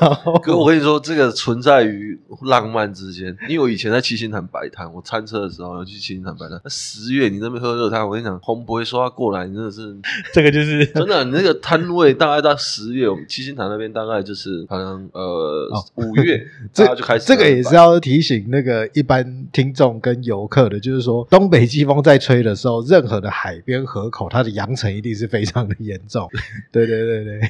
[0.00, 3.36] 然后，可我跟你说，这个存在于浪漫之间。
[3.48, 6.60] 因为我以前在七星潭摆摊，我餐车的时候要去七星潭摆摊。
[6.62, 9.96] 那十月你那边喝热汤，我跟你讲，红不会说要过来，你真的是
[10.32, 11.24] 这个就是 真的。
[11.24, 26.28] 你那个摊位大概到十月，我们七星潭那边大概就是好像呃哦五月， 这就开始这个也是要提醒那个一般听众跟游客的，就是说东北季风在吹的时候，任何的海边河口，它的扬尘一定是非常的严重。
[26.72, 27.40] 对对对对。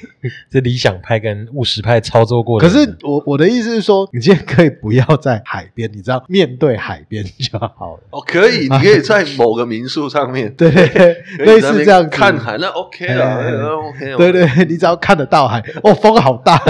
[0.50, 2.60] 这理想派跟务实派操作过。
[2.60, 8.02] 可是我我的意思是说，你今天可以不要在海边，你知道面对海边就好了。
[8.10, 14.16] 哦，可以，你可以在某个民宿上面，对 对对，类似这样看海，那 OK 了，哎那 OK 哦。
[14.18, 16.60] 对对，你只要看得到海，哦，风好大，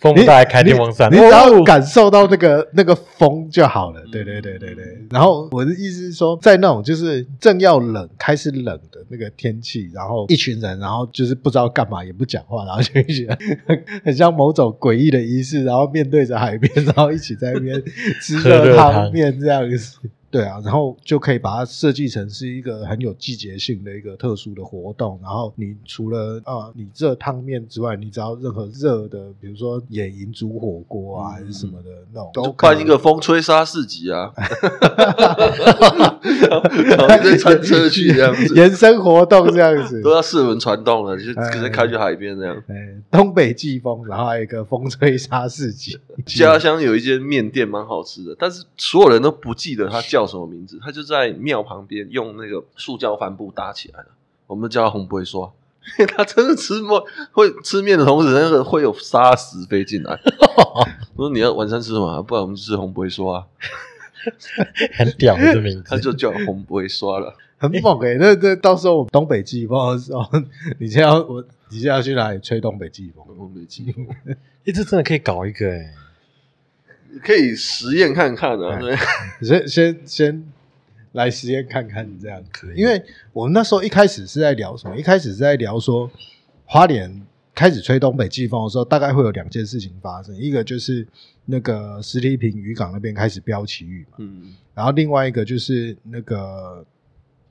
[0.00, 4.02] 风不大还开电风扇，你只要哦感受到那个那个风就好了。
[4.12, 4.84] 对对对对对。
[5.10, 13.26] 然后我的意思是说，在那种就是正要冷、开始冷的那个天气，然后一群人，然后就是不知道干嘛，也不讲话，然后就一起
[13.66, 17.82] 很 很像某种诡异的仪式，然后面对着海边，然后一起在那边
[18.20, 19.98] 吃喝热汤面这样子。
[20.30, 25.18] 对啊，然后就可以把它设计成是一个很有季节性的一个特殊的活动。
[25.22, 34.32] 然后你除了啊、你热汤面之外，你只要任何热的，比如说野营煮火锅啊，还是什么的那种，都办一个风吹沙市集啊，
[36.96, 40.10] 搞一堆餐车去这样子， 延伸活动这样子都。
[40.10, 42.56] 要四轮传动了，就哎直接开去海边这样。
[42.68, 42.74] 哎，
[43.10, 45.98] 东北季风，然后还有一个风吹沙市集。
[46.26, 54.08] 家乡有一间面店蛮好吃的，但是所有人都不记得它叫什么名字，它就在庙旁边用那个塑胶帆布搭起来的，
[54.46, 55.50] 我们叫它红龟刷。
[55.98, 57.00] 因为它真的吃面
[57.32, 60.20] 会吃面的同时，那个会有沙石飞进来。
[61.16, 62.22] 我说你要晚餐吃什么？
[62.24, 63.46] 不然我们就吃红龟刷。
[64.96, 67.34] 很屌的名字，他就叫红龟刷了。
[67.60, 70.24] 很猛哎、那那到时候我们东北季风的时候，
[70.78, 73.26] 你现在要我，你现在要去哪里吹东北季风？
[73.36, 75.92] 东北季风，哎，这真的可以搞一个哎，
[77.24, 78.76] 可以实验看看啊。
[78.76, 78.96] 哎对，
[79.42, 80.44] 先先先
[81.12, 83.02] 来实验看看这样可以因为
[83.32, 84.96] 我们那时候一开始是在聊什么？
[84.96, 86.08] 一开始是在聊说
[86.64, 87.26] 花莲
[87.58, 91.04] 开始吹东北季风的时候，大概会有两件事情发生，一个就是
[91.44, 96.86] 那个石梯坪渔港那边开始飙旗雨嘛，嗯，然后另外一个就是那个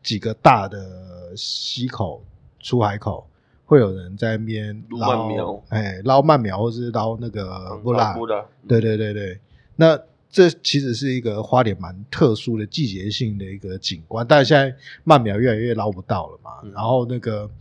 [0.01, 2.23] 几个大的溪口
[2.61, 3.27] 出海口。
[3.69, 9.37] 会有人在那边撸捞哎，捞鳗苗，或是捞那个布拉，不啦，对对对对，
[9.75, 9.99] 那
[10.31, 14.73] 这其实是一个花莲蛮特殊的季节性的一个景观，但是现在
[15.05, 16.71] 鳗苗越来越捞不到了嘛，嗯。
[16.71, 17.51] 然后那个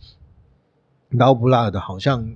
[1.11, 2.27] 捞不辣的好像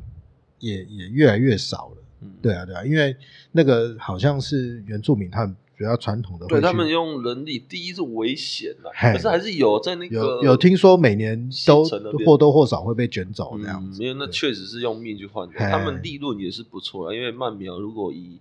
[0.60, 1.98] 也也越来越少了。
[2.24, 3.16] 嗯对啊对啊，因为
[3.52, 11.84] 那个好像是原住民他们比较传统的，对他们用人力，第一是危险啦，可是还是有在那个有有听说每年都
[12.24, 18.38] 或多或少会被卷走那样嗯，子，因为那确实是用命去换的，他们利润也是不错的，因为曼苗如果以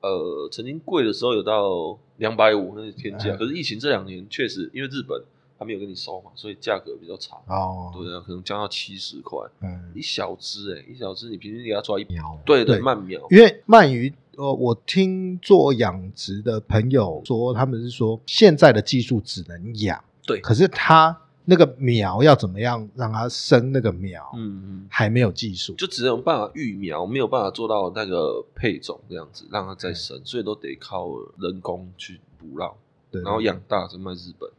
[0.00, 5.20] 呃曾经贵的时候有到两百五，那是天价，哎可是疫情这两年确实因为日本
[5.62, 9.38] 还没有跟你收嘛，所以价格比较差，哦，对啊，可能降到七十块。
[9.60, 9.92] 嗯。
[9.94, 12.80] 一，小只，哎，一小只你平均给它抓一苗对对。
[12.80, 20.40] 鳗苗，因为鳗鱼，呃，我听做养殖的朋友说，他们是说现在的技术只能养，对。
[20.40, 24.86] 可是它那个苗要怎么样让它生那个苗，嗯嗯。
[24.90, 25.74] 还没有技术。
[25.74, 31.08] 就只有办法育苗，没有办法做到那个配种这样子，让它再生，所以都得靠
[31.38, 32.74] 人工去捕捞，
[33.10, 34.50] 对，然后养大再卖日本，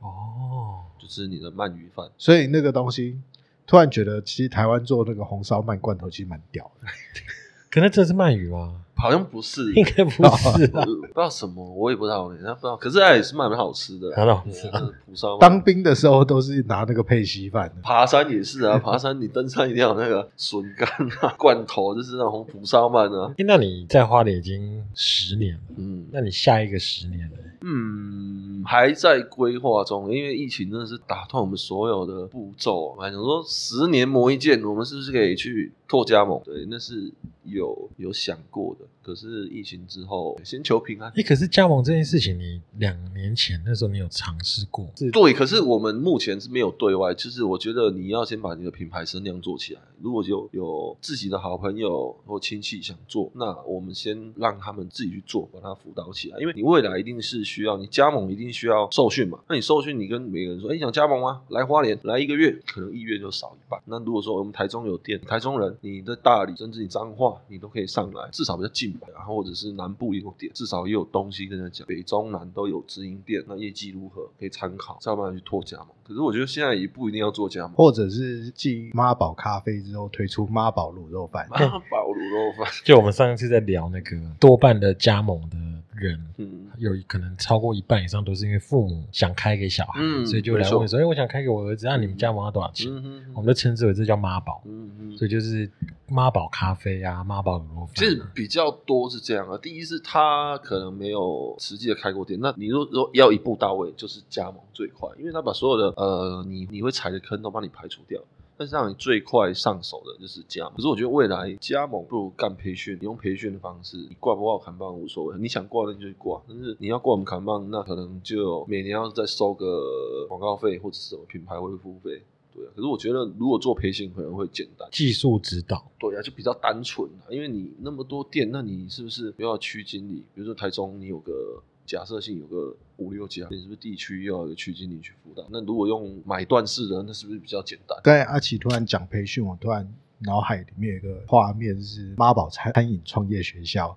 [0.00, 2.08] 哦，就是你的鳗鱼饭。
[2.16, 3.20] 所以那个东西，
[3.66, 6.86] 突然觉得其实台湾做那个红烧鳗罐头其实蛮屌的。
[7.70, 8.84] 可能这是鳗鱼吗？
[8.98, 12.76] 好像不是，应该不是呃不知道什么， 我也不知道，人家不知道。
[12.76, 14.68] 可是它也是蛮好吃的，蛮好吃
[15.06, 17.72] 蒲烧当兵的时候都是拿那个配稀饭。
[17.82, 20.88] 爬山也是啊， 爬山你登山一定要有那个笋干
[21.20, 23.32] 啊、罐头，就是那种蒲烧鳗啊。
[23.38, 27.36] 诶那你在花莲已经十年了，嗯那你下一个十年呢？
[27.60, 32.94] 嗯，还在规划中，因为疫情真的是打断我们所有的步骤。
[32.96, 36.40] 我还想说，十年磨一剑，我们是不是可以去拓加盟？
[36.44, 37.10] 对，那是
[37.44, 38.84] 有有想过的。
[39.02, 41.10] 可是疫情之后，先求平安。
[41.16, 44.86] 哎，可是加盟这件事情，你两年前那时候你有尝试过？
[45.10, 49.80] 对，可是我们目前是没有对外，就是我觉得你要先把你的品牌声量做起来。
[50.02, 56.38] 如果有有自己的好朋友或亲戚想做，那我们先让他们自己去做，把它辅导起来。
[56.38, 59.40] 因为你未来一定是需要你加盟，一定需要受训嘛。
[59.48, 61.40] 那你受训，你跟每个人说，哎，你想加盟吗？
[61.48, 63.80] 来花莲来一个月，可能意愿就少一半。
[63.86, 69.06] 那如果说我们台中有店，台中人你的大理甚至你彰化，你都可以上来，至少比较近吧。
[69.14, 71.86] 然后或者是南部也有店，至少也有东西跟他讲。
[71.86, 75.88] 北中南都有直营店，那业绩如何可以参考，再慢慢去拓加盟。
[76.02, 77.72] 可是我觉得现在也不一定要做加盟。
[77.72, 85.56] 或者是继妈宝咖啡之后推出妈宝卤肉饭，妈宝卤肉饭，就我们上一次在聊那个多半的加盟的
[85.94, 92.90] 人，嗯，有可能超过一半以上都是因为父母想开给小孩，嗯所以就来问说：“哎，我想开给我儿子，那、你们加盟要多少钱？”
[93.34, 95.67] 我们都称之为这叫妈宝，嗯嗯，所以就是
[96.08, 99.58] 妈宝咖啡啊，妈宝卤肉饭啊、其实比较多是这样啊。
[99.58, 108.20] 第一是他可能没有实际的开过店，那你如果要一步到位，就是加盟最快，因为他把所有的呃你你会踩的坑都帮你排除掉。
[108.60, 110.72] 但是让你最快上手的就是加盟。
[110.74, 116.42] 可是我觉得未来加盟不如干培训，你用培训的方式，你挂不挂砍棒无所谓，你想挂那就去挂。
[116.48, 122.20] 但是你要挂我们砍棒，那可能就每年要再收个广告费或者是什么品牌维护费。
[122.58, 124.88] 对啊，可是我觉得如果做培训可能会简单。
[124.90, 130.24] 技术指导，对啊，就比较单纯啊，因为你那么多店，那你是不是又要区经理？
[130.34, 135.46] 比如说台中，你有个假设性有个五六家，你是不是地区又要有区经理去辅导？
[135.50, 137.96] 那如果用买断式的，那是不是比较简单？
[138.02, 139.88] 刚才阿奇突然讲培训，我突然
[140.26, 143.96] 脑海里面有一个画面是妈宝餐餐饮创业学校，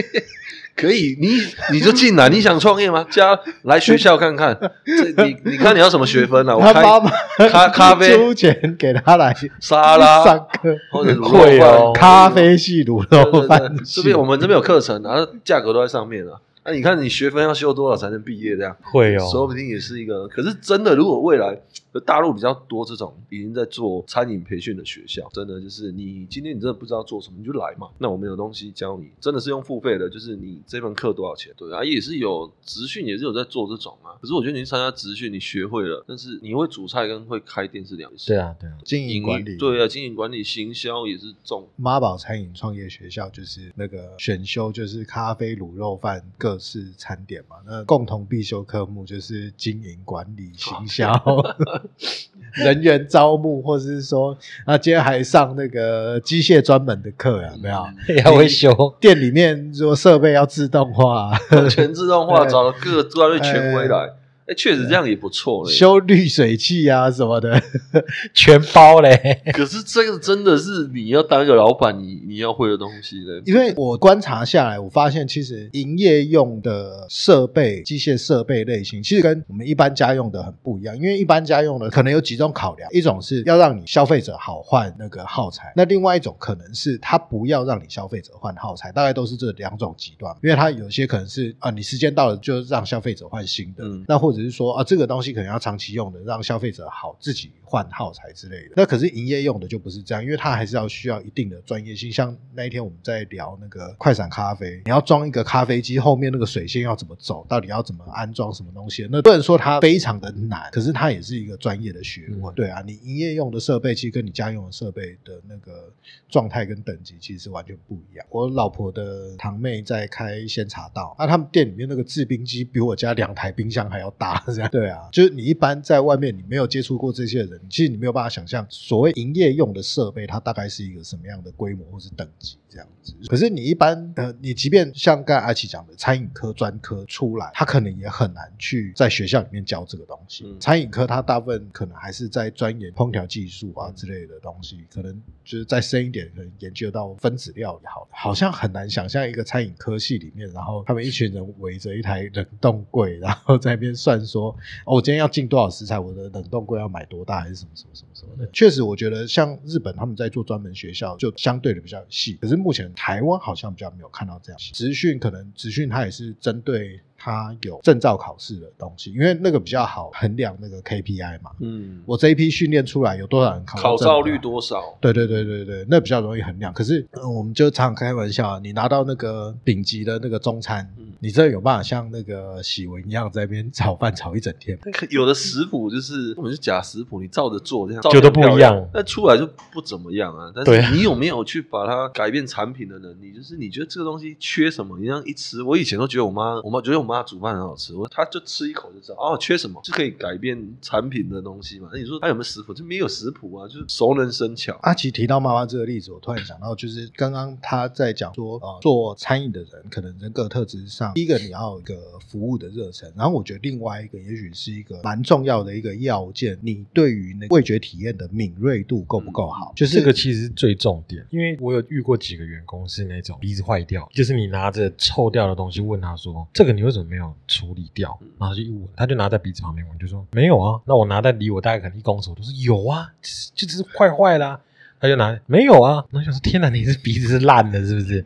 [0.76, 1.28] 可以，你
[1.72, 3.06] 你就进来，你想创业吗？
[3.10, 4.54] 加来学校看看，
[4.84, 6.54] 这你你看你要什么学分啊？
[6.54, 7.10] 我开他妈妈
[7.48, 16.38] 咖咖啡 出钱给他来沙拉上课，或者卤肉会哦饭咖啡系卤对对对肉饭系，这边我们这边有课程，然后价格都在上面啊。
[16.68, 18.56] 那你看你学分要修多少才能毕业？
[18.56, 20.26] 这样会哦，说不定也是一个。
[20.26, 21.56] 可是真的，如果未来
[22.00, 27.88] 大陆比较多这种已经在做餐饮培训的学校，真的就是你今天你真的不知道做什么，你就来嘛。
[27.98, 31.52] 那我们有东西教你，真的是用付费的，就是你这门课多少钱？
[31.56, 34.14] 对啊，也是有职训，也是有在做这种啊。
[34.20, 38.28] 可是我觉得你去参加职训，你学会了，但是你会煮菜跟会开店是两回事。
[38.28, 41.66] 对，啊，对啊，经营营管理对啊，经营管理、行销也是重。
[41.76, 51.12] 妈宝餐饮创业学校就是那个选修就是咖啡、卤肉饭各式餐点嘛，那共同必修科目就是经营管理、行销、
[52.64, 57.86] 人员招募，或者是说啊，今天还上那个机械专门的课啊，有没有？
[58.08, 61.32] 嗯 要维修，店里面如果设备要自动化，
[61.68, 64.10] 全自动化， 找了各个专业权威来，
[64.46, 65.72] 哎，确实这样也不错嘞。
[65.72, 67.60] 修滤水器啊什么的，
[68.32, 69.42] 全包嘞。
[69.52, 73.42] 可是这个真的是你要当一个老板，你你要会的东西嘞。
[73.44, 80.96] 因为我观察下来，我发现其实营业用的设备、机械设备类型，其实跟我们一般家用的很不一样。
[80.96, 90.32] 因为一般家用的可能有几种考量，一种是要让你消费者好换那个耗材，那另外一种可能是他不要让你消费者换耗材，大概都是这两种极端。
[90.40, 98.74] 因为它有些可能是啊，你时间到了就让消费者换新的，嗯那或者是说啊，这个东西可能要长期用的，让消费者好自己换耗材之类的。
[98.76, 102.10] 那可是营业用的就不是这样，因为它还是要需要一定的专业性。
[102.10, 109.06] 像那一天我们在聊那个快闪咖啡，你要装一个咖啡机，后面那个水线要怎么走，到底要怎么安装什么东西？
[109.10, 112.40] 那不能说它非常的难，可是它也是一个专业的学问。
[112.40, 115.92] 嗯对啊，你营业用的设备其实跟你家用的设备的那个
[116.28, 118.24] 状态跟等级其实是完全不一样。
[118.30, 124.68] 我老婆的堂妹在开鲜茶道，那他们店里面那个制冰机比我家两台冰箱还要大，这样。
[124.72, 132.56] 对啊，就是你一般在外面你没有接触过这些人，其实你没有办法想象所谓营业用的设备它大概是一个什么样的规模或是等级。
[132.68, 133.14] 这样子。
[133.28, 140.44] 可是你一般呃，你即便像刚才阿奇讲的餐饮科专科出来，他可能也很难去在学校里面教这个东西。
[140.46, 154.50] 嗯餐饮科他大部分可能还是在钻研烹调技术啊之类的东西，可能就是再深一点，可能研究到分子料理好了，好像很难想象一个餐饮科系里面，然后他们一群人围着一台冷冻柜，然后在那边算说，
[154.84, 158.50] 哦，我今天要进多少食材，我的冷冻柜要买多大，还是什么什么什么什么的。
[158.52, 164.60] 确实，我觉得像日本他们在做专门学校，就相对的比较细，可是目前台湾好像比较没有看到这样。
[164.74, 167.00] 资讯可能资讯它也是针对。
[167.16, 171.50] 它有证照考试的东西，因为那个比较好衡量那个 KPI 嘛。
[171.60, 174.96] 嗯，我这一批训练出来有多少人考考照照率多少？
[175.00, 176.72] 对对对对对，那比较容易衡量。
[176.72, 184.82] 可是、嗯我们就常常开玩笑啊，你拿到那个顶级的那个中餐，嗯你真的有办法像那个喜文一样在那边炒饭炒一整天吗？
[185.10, 190.52] 有的食谱就是根本是假食谱，你照着做这样就都不一样那出来就不怎么样啊。
[190.54, 193.32] 但是你有没有去把它改变产品的能力？
[193.32, 201.88] 就是你觉得这个东西缺什么，你这样一吃，我以前都觉得我妈，我妈觉得我妈煮饭很好吃，我他就吃一口就知道哦，缺什么就可以改变产品的东西嘛。
[201.92, 202.74] 那你说他有没有食谱？
[202.74, 204.78] 就没有食谱啊，就是熟能生巧。
[204.82, 211.96] 阿奇提到妈妈这个例子，我突然想到，就是刚刚他在讲说，呃，做餐饮的人可能人格特质上，第一个你要有一个
[212.26, 219.72] 服务的热忱，然后我觉得另外一个也许是一个蛮重要的一个要件，你对于那味觉体验的敏锐度够不够好？
[219.76, 233.10] 就是这个其实是最重点，因为我有遇过几个员工是那种鼻子坏掉，就是你拿着臭掉的东西问他说：“这个你为什么没有处理掉？”然后就一闻，他就拿在鼻子旁边闻，就说：“没有啊。”那我拿在离我大概可能一公尺，我都说：“有啊，
[233.54, 234.60] 就只是坏坏啦。”
[234.98, 238.24] 他就拿没有啊，然后想说：“天哪，你是鼻子是烂的，是不是？”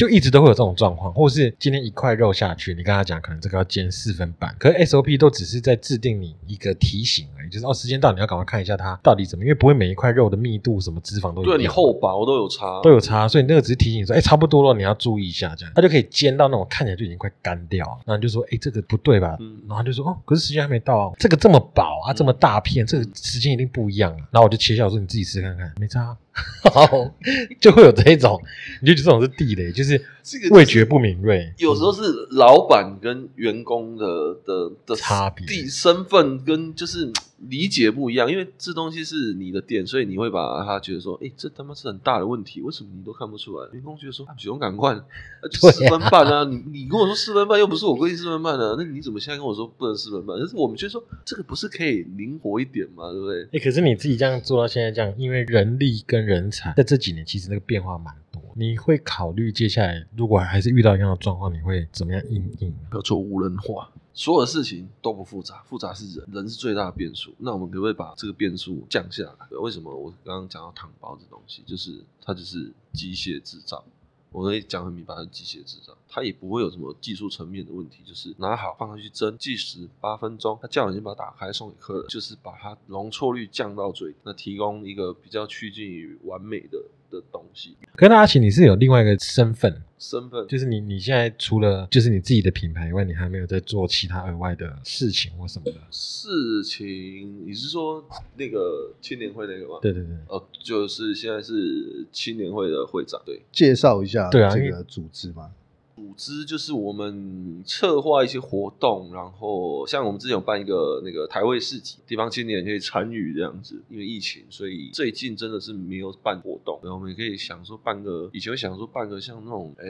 [0.00, 19.36] 就一直都会有这种状况，或是今天一块肉下去，你跟他讲，可能这个要煎四分半，可是 SOP 都只是在制定你一个提醒而已，就是哦，时间到，你要赶快看一下它到底怎么，因为不会每一块肉的密度、什么脂肪都对你厚薄都有差，都有差，所以那个只是提醒你说，哎，差不多了，你要注意一下，这样，他就可以煎到那种看起来就已经快干掉，然后你就说，哎，这个不对吧？
[19.38, 19.58] 嗯。
[19.68, 24.24] 然后他就说，哦，可是时间还没到啊，这个这么薄啊，这么大片，这个时间一定不一样啊。
[24.30, 26.16] 然后我就切下，我说你自己试看看，没差啊，
[26.72, 27.14] 好，
[27.60, 28.40] 就会有这一种，
[28.80, 37.12] 你就觉得这种是地雷，就是这个味觉不敏锐，有时候是老板跟员工的的的差别地身份跟就是嗯
[37.48, 43.66] 理解不一样，因为这东西是你的店，所以你会把他觉得说，哎、这他妈是很大的问题，为什么你都看不出来？
[43.72, 45.02] 员工觉得说，啊、勇敢快，啊
[45.50, 50.36] 就对啊四分半啊，你你跟我说四分半，又不是我规定四分半的、那你怎么现在跟我说不能四分半？
[50.38, 53.48] 但是我们觉得说，这个不是可以灵活一点嘛，对不对？
[53.52, 58.29] 哎、可是你自己这样做到现在这样，因为人力跟人才在这几年其实那个变化蛮多，
[58.60, 62.74] 你会考虑接下来如果还是遇到一样的状况，你会怎么样应应？
[62.92, 67.34] 要做无人化，所有的事情都不复杂，复杂是人，人是最大的变数。
[67.38, 69.56] 那我们可不可以把这个变数降下来？
[69.62, 73.82] 为什么我刚刚讲到糖包这东西，就是它就是机械制造。
[74.30, 86.78] 我可以讲很明白，是机械制造，它也不会有什么技术层面的问题，就是拿好放上去蒸，计时八分钟，它叫你先把它打开送给客人，就是把它容错率降到最低，那提供一个比较趋近于完美的
[87.10, 87.76] 的东西。
[87.96, 95.78] 可是阿奇，你是有另外一个身份，身份就是你你现在除了就是你自己的品牌以外，你还没有在做其他额外的事情或什么的。
[95.90, 98.04] 事情，你是说
[98.36, 99.78] 那个青年会那个吗？
[99.82, 105.50] 对对对，哦，就是现在是青年会的会长，对，介绍一下对啊这个组织嘛。
[105.94, 113.80] 组织就是我们策划一些活动，然后像我们之前有办一个那个台味市集，地方青年可以参与这样子。
[113.88, 119.86] 因为疫情，所以最近真的是没有办活动，然后我们也可以想说办个，以前会想说办个像那种呃、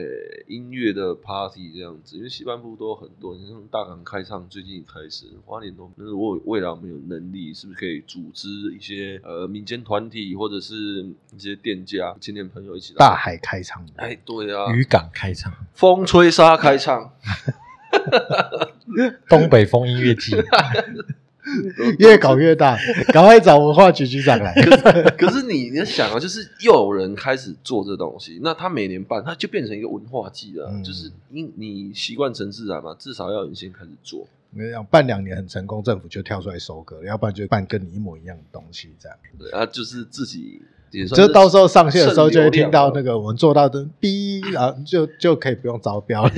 [0.47, 17.13] 音乐的 party 这样子，因为西半部都有很多，你像大港开唱最近开始，花莲都，但是我未来我们有能力，是不是可以组织一些呃民间团体或者是一些店家、青年朋友一起来大海开唱，哎，对啊，渔港开唱，风吹沙开唱。
[19.27, 20.33] 东北风音乐季，
[21.99, 22.77] 越搞越大，
[23.13, 24.53] 赶快找文化局局长来。
[24.53, 34.25] 可是，可是你你要想啊，就是又有人开始做这东西，那他每年办，他就变成一个文化季了啊、嗯就是因你习惯成自然嘛，至少要有人先开始做。
[34.51, 39.17] 你想，办两年很成功，政府就跳出来收割，要不然就办跟你一模一样的东西，这样。
[39.37, 40.61] 对啊，就是自己
[40.91, 43.11] 就是到时候上线的时候，就会听到那个。
[43.11, 46.31] 个我们做到的哔，然后就就可以不用招标了。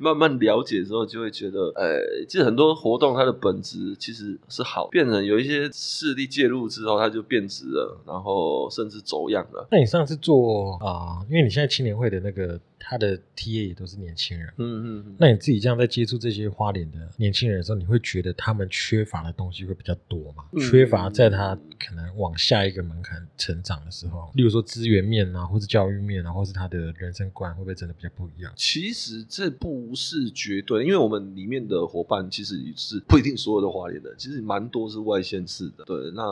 [0.00, 9.66] 慢慢了解之后，就会觉得，呃，其实很多活动它的本质其实是好，变成有一些势力介入之后，它就变质了，然后甚至走样了。
[9.70, 15.16] 那你上次做啊、因为你现在青年会的那个他的 TA 也都是年轻人，嗯嗯嗯。
[15.18, 20.44] 那你自己这样在接触这些花脸的年轻人的时候，你会觉得他们缺乏的东西会比较多吗？
[20.52, 28.52] 嗯缺乏在他可能往下一个门槛成长的时候，例如说资源面啊，或是教育面啊，或是他的人生观，会不会真的比较不一样？
[28.56, 29.50] 其实这
[29.86, 35.84] 不是绝对，因为我们里面的伙伴其实也是不一定所有的华联的，其实蛮多是外县市的。
[35.84, 36.22] 对，那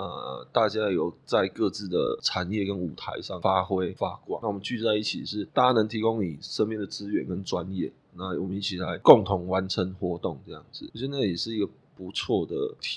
[0.53, 12.55] 大家有在各自的产业跟舞台上发挥发光，那我们聚在一起是大家能提供你身边的资源跟专业，那我们一起来共同完成活动，这样子，我觉得那也是一个不错的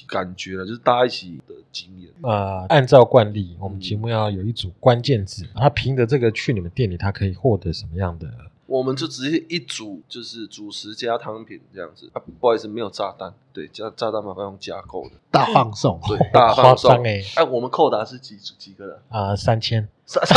[0.08, 2.10] 感觉了，就是大家一起的经验。
[2.24, 8.28] 啊、按照惯例，我们节目要有一组关键字，他凭着这个去你们店里，他可以获得什么样的？
[8.68, 12.10] 我们就直接一组，就是主食加汤品这样子。
[12.14, 16.92] 啊，不好意思，没有炸弹，对，加炸弹麻烦用加购的，大放送，对，大放送。
[16.92, 19.00] 张哎哎，我们扣打是几组几个人？
[19.10, 20.22] 啊，三千，三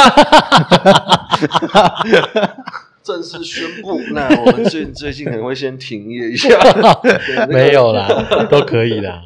[3.02, 6.56] 正式宣布，那我们最最近可能会先停业一下，
[7.50, 8.06] 没有啦，
[8.48, 9.24] 都可以啦。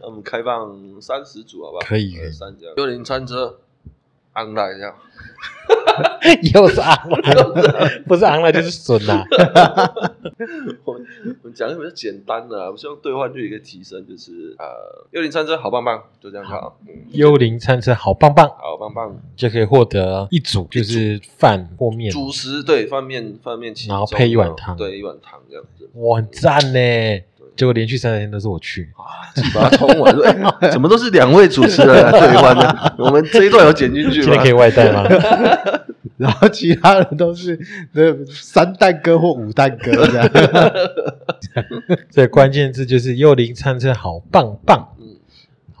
[0.00, 1.82] 那我们开放三十组，好不好？
[1.84, 3.58] 可以可以三家幽灵餐车，
[4.36, 4.94] 安来这样。
[6.54, 7.18] 又是昂了，
[8.06, 9.24] 不是昂了就是损啦。
[10.84, 11.06] 我们
[11.42, 14.66] 我们讲的比较简单的、啊，我希望兑换率也可以提升，就是呃，
[15.12, 24.76] 幽灵餐车好棒棒，就这样好，嗯，幽灵餐车好棒棒，好棒棒，就可以获得一组就是饭或面，主食对饭面饭面，然后配一碗汤。
[24.76, 27.20] 对一碗汤这样子，哇，很赞呢。
[27.56, 28.88] 结果连续三天都是我去，
[29.54, 30.22] 把它通完，说
[30.60, 32.92] 哎，怎么都是两位主持人来对换呢？
[32.98, 34.52] 我们这一段有剪进去吗今天可以？
[34.52, 35.04] 外带吗？
[36.16, 37.58] 然后其他人都是
[37.92, 40.30] 那三蛋哥或五蛋哥这样。
[42.10, 44.95] 所以关键字就是幽灵餐车好棒棒，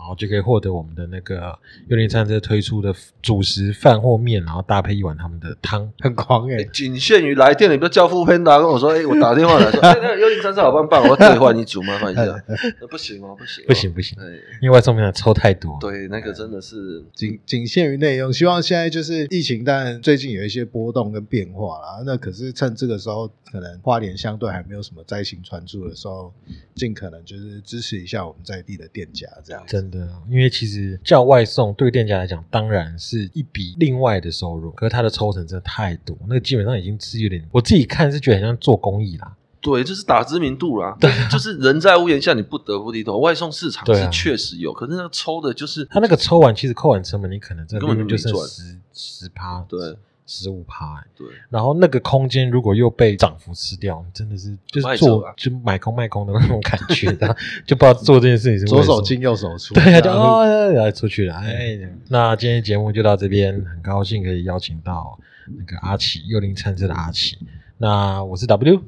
[0.06, 5.90] 后就可以获得我们的那个幽灵餐车推出的主食饭或面，然后搭配一碗他们的汤。
[6.00, 12.24] 很狂哎、仅限于来电，你不要叫付喷达跟我说，哎，我打电话来说，哎，那个幽灵餐车好棒棒，我要兑换一组，麻烦一下，
[12.80, 14.24] 那不行哦，不行哦，不行不行哎，
[14.62, 18.32] 因为外送平台抽太多，对，那个真的是仅仅限于内容。
[18.32, 22.02] 希望现在就是疫情，当然最近有一些波动跟变化啦。
[22.04, 26.32] 那可是趁这个时候，可能花莲相对还没有什么灾情传出的时候，
[26.74, 29.72] 尽可能就是支持一下我们在地的店家这样子。
[29.72, 29.95] 真的，
[30.28, 39.34] 因为其实叫外送对店家来讲，当然是一笔另外的收入，可是它的抽成真的太多，那个基本上已经是有点，我自己看是觉得很像做公益啦。
[39.60, 40.96] 对，就是打知名度啦。
[41.00, 43.18] 但是就是人在屋檐下，你不得不低头。
[43.18, 51.04] 外送市场是确实有，可是那个抽的就是他那个抽完，其实扣完成本，你可能根本就剩十十趴，对十五趴、欸。
[51.16, 61.36] 对，然后那个空间如果又被涨幅吃掉，你真的是就是做就买空卖空的那种感觉，的 就不知道做这件事情是左手进右手出，对啊，就然后哦，出去了。
[61.36, 65.18] 哎，那今天节目就到这边，很高兴可以邀请到
[65.58, 67.38] 那个阿奇幽灵餐车的阿奇。
[67.78, 68.82] 那我是 W，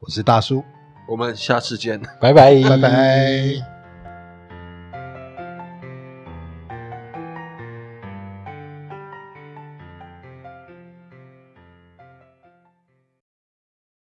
[0.00, 0.62] 我是大叔，
[1.08, 2.00] 我们下次见。
[2.20, 3.71] 拜拜，拜拜。